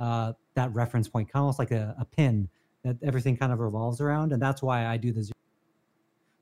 [0.00, 2.48] uh, that reference point, kind of almost like a, a pin
[2.86, 4.32] that everything kind of revolves around.
[4.32, 5.34] And that's why I do the zero.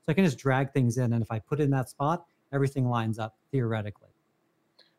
[0.05, 1.13] So I can just drag things in.
[1.13, 4.09] And if I put in that spot, everything lines up theoretically.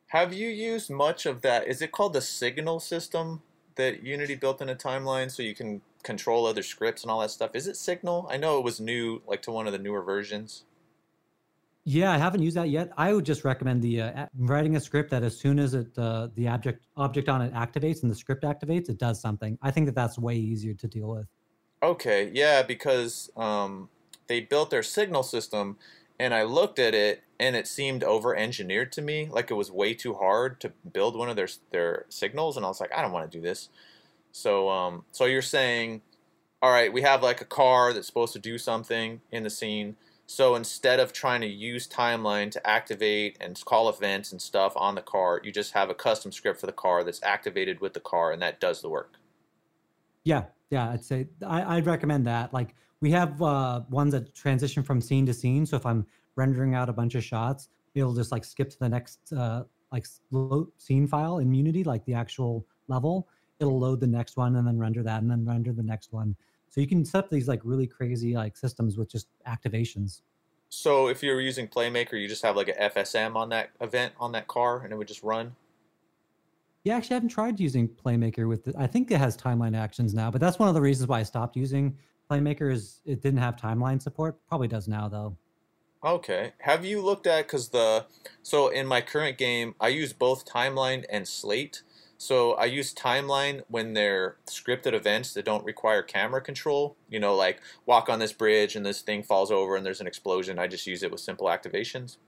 [0.09, 1.67] Have you used much of that?
[1.67, 3.43] Is it called the signal system
[3.77, 7.31] that Unity built in a timeline so you can control other scripts and all that
[7.31, 7.51] stuff?
[7.55, 8.27] Is it Signal?
[8.31, 10.65] I know it was new, like to one of the newer versions.
[11.89, 12.91] Yeah, I haven't used that yet.
[12.97, 16.29] I would just recommend the uh, writing a script that as soon as it uh,
[16.35, 19.57] the object object on it activates and the script activates, it does something.
[19.63, 21.27] I think that that's way easier to deal with.
[21.83, 23.89] Okay, yeah, because um,
[24.29, 25.77] they built their signal system,
[26.19, 29.29] and I looked at it, and it seemed over engineered to me.
[29.31, 32.69] Like it was way too hard to build one of their their signals, and I
[32.69, 33.69] was like, I don't want to do this.
[34.33, 36.03] So, um, so you're saying,
[36.63, 39.97] all right, we have like a car that's supposed to do something in the scene
[40.27, 44.97] so instead of trying to use timeline to activate and call events and stuff on
[44.97, 48.01] the car, you just have a custom script for the car that's activated with the
[48.01, 49.15] car, and that does the work.
[50.25, 52.53] Yeah, yeah, I'd say I, would recommend that.
[52.53, 55.67] Like we have uh, ones that transition from scene to scene.
[55.67, 58.89] So if I'm rendering out a bunch of shots, it'll just like skip to the
[58.89, 60.07] next uh, like
[60.79, 63.29] scene file in Unity, like the actual level.
[63.61, 66.37] It'll load the next one and then render that and then render the next one.
[66.69, 70.21] So you can set up these like really crazy like systems with just activations.
[70.69, 74.33] So if you're using Playmaker, you just have like a FSM on that event on
[74.33, 75.55] that car, and it would just run.
[76.87, 78.63] Yeah, actually, I haven't tried using Playmaker with.
[78.63, 81.19] The, I think it has timeline actions now, but that's one of the reasons why
[81.19, 81.99] I stopped using
[82.31, 82.73] Playmaker.
[82.73, 84.37] Is it didn't have timeline support?
[84.47, 85.37] Probably does now though.
[86.05, 86.53] Okay.
[86.61, 88.07] Have you looked at because the
[88.45, 91.83] so in my current game I use both timeline and slate.
[92.19, 96.95] So I use timeline when they're scripted events that don't require camera control.
[97.11, 100.07] You know, like walk on this bridge and this thing falls over and there's an
[100.07, 100.61] explosion.
[100.61, 102.19] I just use it with simple activations.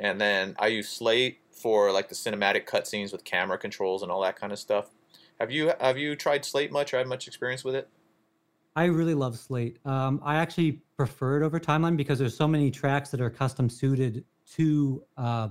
[0.00, 4.22] And then I use Slate for like the cinematic cutscenes with camera controls and all
[4.22, 4.90] that kind of stuff.
[5.40, 7.88] Have you have you tried Slate much or had much experience with it?
[8.76, 9.78] I really love Slate.
[9.84, 13.68] Um, I actually prefer it over Timeline because there's so many tracks that are custom
[13.68, 15.48] suited to uh,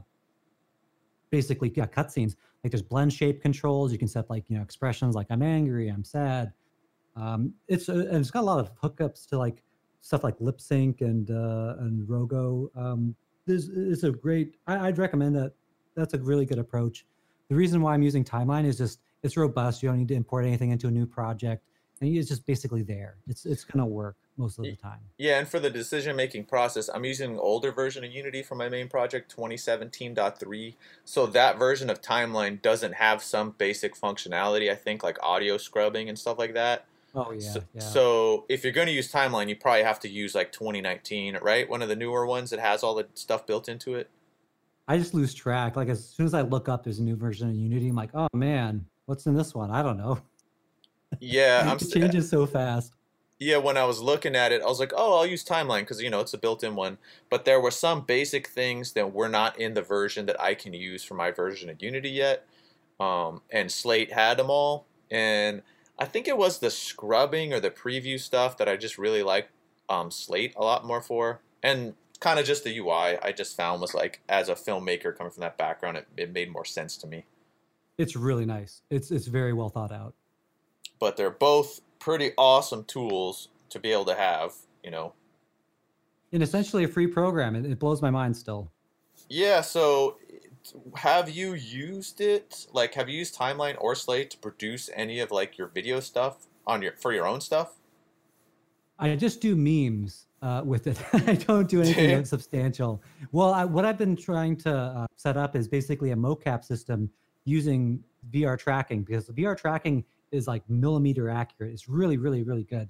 [1.29, 2.35] basically yeah, cutscenes.
[2.63, 3.91] Like there's blend shape controls.
[3.91, 6.53] You can set like you know expressions like I'm angry, I'm sad.
[7.15, 9.63] Um, it's uh, and it's got a lot of hookups to like
[10.01, 12.69] stuff like lip sync and uh, and Rogo.
[12.75, 13.15] Um,
[13.47, 14.55] this is a great.
[14.67, 15.53] I, I'd recommend that.
[15.95, 17.05] That's a really good approach.
[17.49, 19.81] The reason why I'm using Timeline is just it's robust.
[19.81, 21.63] You don't need to import anything into a new project,
[22.01, 23.15] and it's just basically there.
[23.27, 24.99] It's it's gonna work most of the time.
[25.17, 28.55] Yeah, and for the decision making process, I'm using an older version of Unity for
[28.55, 30.75] my main project, 2017.3.
[31.05, 36.07] So that version of Timeline doesn't have some basic functionality, I think, like audio scrubbing
[36.07, 36.85] and stuff like that.
[37.17, 37.81] Oh yeah so, yeah.
[37.81, 41.67] so if you're going to use Timeline, you probably have to use like 2019, right?
[41.67, 44.09] One of the newer ones that has all the stuff built into it.
[44.87, 45.75] I just lose track.
[45.75, 47.89] Like as soon as I look up, there's a new version of Unity.
[47.89, 49.71] I'm like, oh man, what's in this one?
[49.71, 50.19] I don't know.
[51.19, 52.93] Yeah, I'm it changes so fast
[53.39, 56.01] yeah, when I was looking at it, I was like, oh, I'll use Timeline because,
[56.01, 56.97] you know, it's a built in one.
[57.29, 60.73] But there were some basic things that were not in the version that I can
[60.73, 62.47] use for my version of Unity yet.
[62.99, 64.85] Um, and Slate had them all.
[65.11, 65.61] And
[65.99, 69.51] I think it was the scrubbing or the preview stuff that I just really liked
[69.89, 71.41] um, Slate a lot more for.
[71.63, 75.31] And kind of just the UI I just found was like, as a filmmaker coming
[75.31, 77.25] from that background, it, it made more sense to me.
[77.97, 78.81] It's really nice.
[78.89, 80.13] It's, it's very well thought out.
[80.99, 85.13] But they're both pretty awesome tools to be able to have, you know.
[86.31, 87.55] And essentially a free program.
[87.55, 88.71] It, it blows my mind still.
[89.29, 90.17] Yeah, so
[90.95, 92.67] have you used it?
[92.73, 96.47] Like have you used Timeline or Slate to produce any of like your video stuff
[96.65, 97.75] on your for your own stuff?
[98.99, 100.99] I just do memes uh, with it.
[101.27, 103.01] I don't do anything substantial.
[103.31, 107.09] Well, I, what I've been trying to uh, set up is basically a mocap system
[107.45, 111.71] using VR tracking because the VR tracking is like millimeter accurate.
[111.71, 112.89] It's really, really, really good.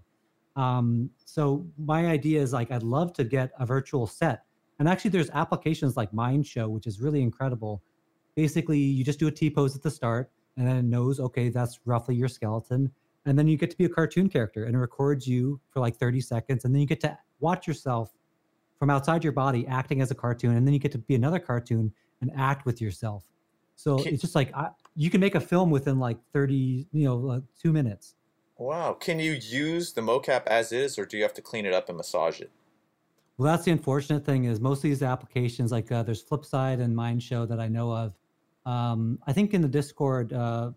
[0.56, 4.44] Um, so my idea is like I'd love to get a virtual set.
[4.80, 7.82] And actually, there's applications like Mindshow, which is really incredible.
[8.36, 11.50] Basically, you just do a T pose at the start, and then it knows, okay,
[11.50, 12.92] that's roughly your skeleton.
[13.26, 15.98] And then you get to be a cartoon character, and it records you for like
[15.98, 18.14] 30 seconds, and then you get to watch yourself
[18.80, 21.40] from outside your body acting as a cartoon, and then you get to be another
[21.40, 23.26] cartoon and act with yourself.
[23.76, 27.30] So it's just like I, you can make a film within like 30, you know,
[27.30, 28.16] uh, two minutes.
[28.58, 28.94] Wow.
[28.94, 31.88] Can you use the mocap as is, or do you have to clean it up
[31.90, 32.52] and massage it?
[33.38, 36.96] Well, that's the unfortunate thing is most of these applications, like uh, there's Flipside and
[36.96, 38.14] Mindshow that I know of.
[38.66, 40.72] Um, I think in the Discord, uh,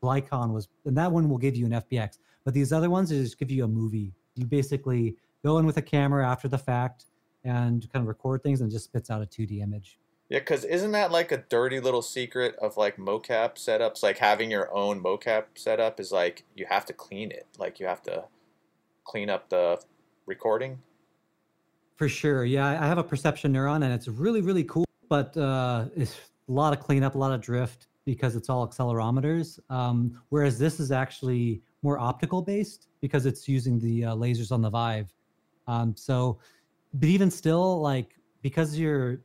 [0.00, 2.18] was, and that one will give you an FBX.
[2.44, 4.12] But these other ones just give you a movie.
[4.36, 7.06] You basically go in with a camera after the fact
[7.44, 9.98] and kind of record things and just spits out a 2D image.
[10.28, 14.02] Yeah, because isn't that like a dirty little secret of like mocap setups?
[14.02, 17.46] Like having your own mocap setup is like you have to clean it.
[17.58, 18.24] Like you have to
[19.04, 19.80] clean up the
[20.26, 20.80] recording.
[21.96, 22.44] For sure.
[22.44, 26.14] Yeah, I have a perception neuron and it's really, really cool, but uh, it's
[26.48, 29.58] a lot of cleanup, a lot of drift because it's all accelerometers.
[29.70, 34.60] Um, whereas this is actually more optical based because it's using the uh, lasers on
[34.60, 35.12] the Vive.
[35.66, 36.38] Um, so,
[36.92, 39.22] but even still, like because you're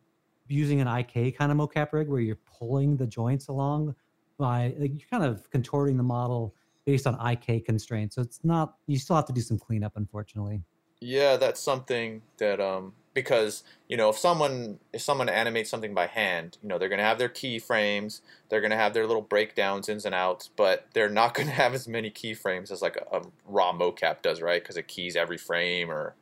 [0.48, 3.96] using an IK kind of mocap rig where you're pulling the joints along
[4.38, 6.56] by like, you're kind of contorting the model
[6.86, 8.16] based on IK constraints.
[8.16, 10.62] So it's not you still have to do some cleanup, unfortunately.
[11.02, 16.06] Yeah, that's something that um because you know if someone if someone animates something by
[16.08, 20.06] hand, you know they're gonna have their keyframes, they're gonna have their little breakdowns, ins
[20.06, 23.74] and outs, but they're not gonna have as many keyframes as like a, a raw
[23.74, 24.62] mocap does, right?
[24.62, 26.16] Because it keys every frame or.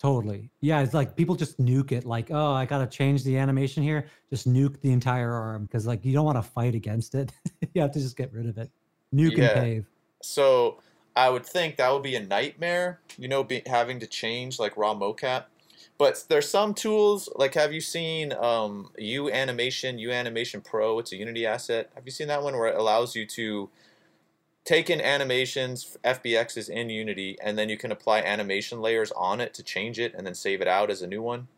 [0.00, 0.50] Totally.
[0.60, 2.04] Yeah, it's like people just nuke it.
[2.04, 4.08] Like, oh, I gotta change the animation here.
[4.30, 7.30] Just nuke the entire arm because like you don't want to fight against it.
[7.72, 8.68] you have to just get rid of it.
[9.14, 9.44] Nuke yeah.
[9.44, 9.86] and pave.
[10.20, 10.80] So
[11.14, 14.76] I would think that would be a nightmare, you know, be, having to change like
[14.76, 15.44] raw mocap.
[15.98, 20.98] But there's some tools like have you seen um, U Animation, U Animation Pro?
[20.98, 21.90] It's a Unity asset.
[21.94, 23.68] Have you seen that one where it allows you to
[24.64, 29.52] take in animations, FBXs in Unity, and then you can apply animation layers on it
[29.54, 31.48] to change it and then save it out as a new one?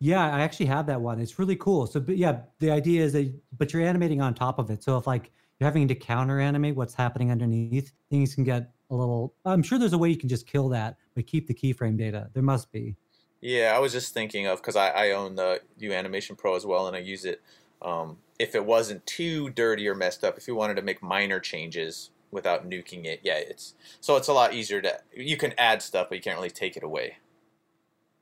[0.00, 1.20] Yeah, I actually have that one.
[1.20, 1.86] It's really cool.
[1.86, 4.82] So, yeah, the idea is that, but you're animating on top of it.
[4.82, 5.30] So if like
[5.62, 9.32] you're having to counter animate what's happening underneath, things can get a little.
[9.44, 12.30] I'm sure there's a way you can just kill that, but keep the keyframe data.
[12.34, 12.96] There must be.
[13.40, 16.66] Yeah, I was just thinking of because I, I own the U Animation Pro as
[16.66, 17.40] well, and I use it.
[17.80, 21.38] Um, if it wasn't too dirty or messed up, if you wanted to make minor
[21.38, 24.98] changes without nuking it, yeah, it's so it's a lot easier to.
[25.14, 27.18] You can add stuff, but you can't really take it away.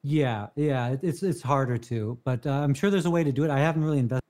[0.03, 3.45] Yeah, yeah, it's it's harder to, but uh, I'm sure there's a way to do
[3.45, 3.51] it.
[3.51, 4.21] I haven't really invested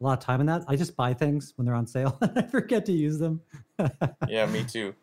[0.00, 0.64] a lot of time in that.
[0.68, 3.40] I just buy things when they're on sale and I forget to use them.
[4.28, 4.94] yeah, me too.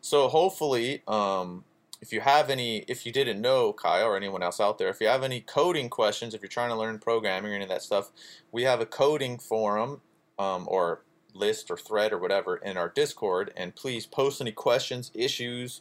[0.00, 1.64] So hopefully, um,
[2.00, 5.00] if you have any, if you didn't know, Kyle or anyone else out there, if
[5.00, 7.82] you have any coding questions, if you're trying to learn programming or any of that
[7.82, 8.10] stuff,
[8.50, 10.00] we have a coding forum
[10.38, 11.02] um, or
[11.34, 15.80] list or thread or whatever in our Discord, and please post any questions, issues,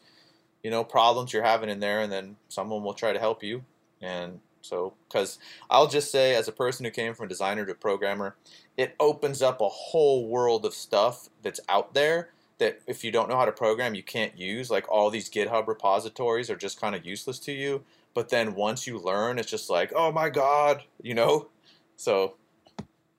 [0.64, 3.64] you know, problems you're having in there, and then someone will try to help you.
[4.02, 5.40] And so, because
[5.70, 8.36] I'll just say, as a person who came from designer to programmer,
[8.78, 13.28] it opens up a whole world of stuff that's out there that if you don't
[13.28, 14.70] know how to program, you can't use.
[14.70, 17.84] Like all these GitHub repositories are just kind of useless to you.
[18.14, 21.50] But then once you learn, it's just like, oh my God, you know?
[21.96, 22.36] So.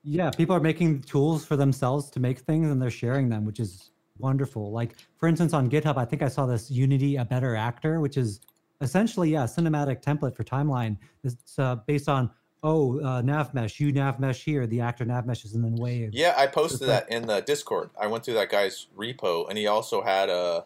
[0.03, 3.59] Yeah, people are making tools for themselves to make things and they're sharing them, which
[3.59, 4.71] is wonderful.
[4.71, 8.17] Like, for instance, on GitHub, I think I saw this Unity A Better Actor, which
[8.17, 8.39] is
[8.83, 10.97] essentially, yeah, cinematic template for timeline.
[11.23, 12.29] It's uh, based on
[12.63, 16.11] oh uh, nav mesh, you nav mesh here, the actor nav meshes, and then wave.
[16.13, 17.89] Yeah, I posted that in the Discord.
[17.99, 20.65] I went through that guy's repo, and he also had a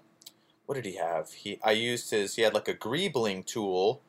[0.66, 1.32] what did he have?
[1.32, 2.36] He I used his.
[2.36, 4.02] He had like a greebling tool,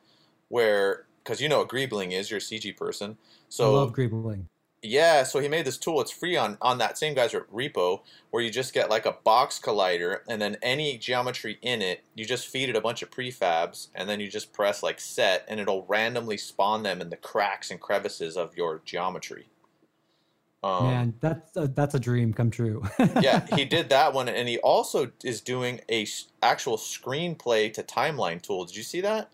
[0.49, 3.17] where because you know what greebling is, you're a CG person.
[3.47, 4.45] So I love greebling.
[4.81, 5.99] Yeah, so he made this tool.
[5.99, 8.01] It's free on on that same guy's repo,
[8.31, 12.25] where you just get like a box collider, and then any geometry in it, you
[12.25, 15.59] just feed it a bunch of prefabs, and then you just press like set, and
[15.59, 19.47] it'll randomly spawn them in the cracks and crevices of your geometry.
[20.63, 22.83] Um, Man, that's a, that's a dream come true.
[23.21, 26.05] yeah, he did that one, and he also is doing a
[26.41, 28.65] actual screenplay to timeline tool.
[28.65, 29.29] Did you see that?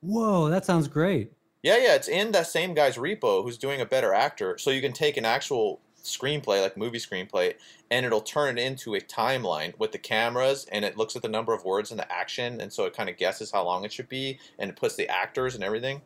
[0.00, 1.32] Whoa, that sounds great.
[1.62, 4.56] Yeah, yeah, it's in that same guy's repo who's doing a better actor.
[4.56, 7.54] So you can take an actual screenplay, like movie screenplay,
[7.90, 11.28] and it'll turn it into a timeline with the cameras, and it looks at the
[11.28, 13.92] number of words in the action, and so it kind of guesses how long it
[13.92, 16.00] should be, and it puts the actors and everything.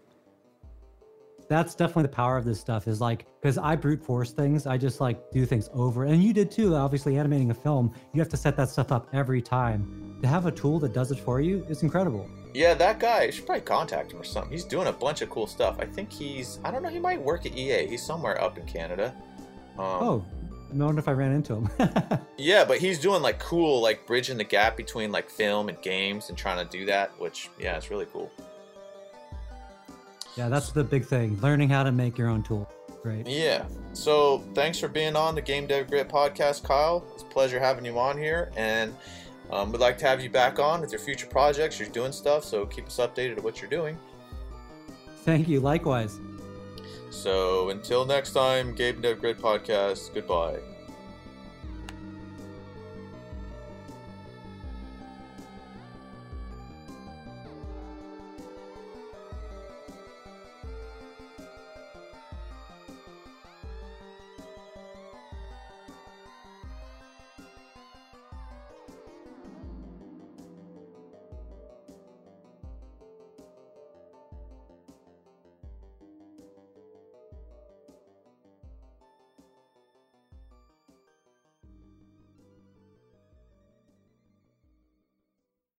[1.48, 2.88] That's definitely the power of this stuff.
[2.88, 6.32] Is like because I brute force things, I just like do things over, and you
[6.32, 6.74] did too.
[6.74, 10.18] Obviously, animating a film, you have to set that stuff up every time.
[10.22, 12.28] To have a tool that does it for you is incredible.
[12.54, 14.52] Yeah, that guy, you should probably contact him or something.
[14.52, 15.76] He's doing a bunch of cool stuff.
[15.80, 17.86] I think he's, I don't know, he might work at EA.
[17.88, 19.12] He's somewhere up in Canada.
[19.76, 20.24] Um, oh,
[20.72, 21.68] I wonder if I ran into him.
[22.38, 26.28] yeah, but he's doing like cool, like bridging the gap between like film and games
[26.28, 28.30] and trying to do that, which, yeah, it's really cool.
[30.36, 31.40] Yeah, that's the big thing.
[31.40, 32.70] Learning how to make your own tool.
[33.02, 33.26] Great.
[33.26, 33.64] Yeah.
[33.94, 37.04] So thanks for being on the Game Dev Grit podcast, Kyle.
[37.14, 38.50] It's a pleasure having you on here.
[38.56, 38.94] And
[39.50, 41.78] um, we'd like to have you back on with your future projects.
[41.78, 43.98] You're doing stuff, so keep us updated of what you're doing.
[45.24, 45.60] Thank you.
[45.60, 46.20] Likewise.
[47.10, 50.12] So until next time, Game Dev Grit Podcast.
[50.12, 50.58] Goodbye.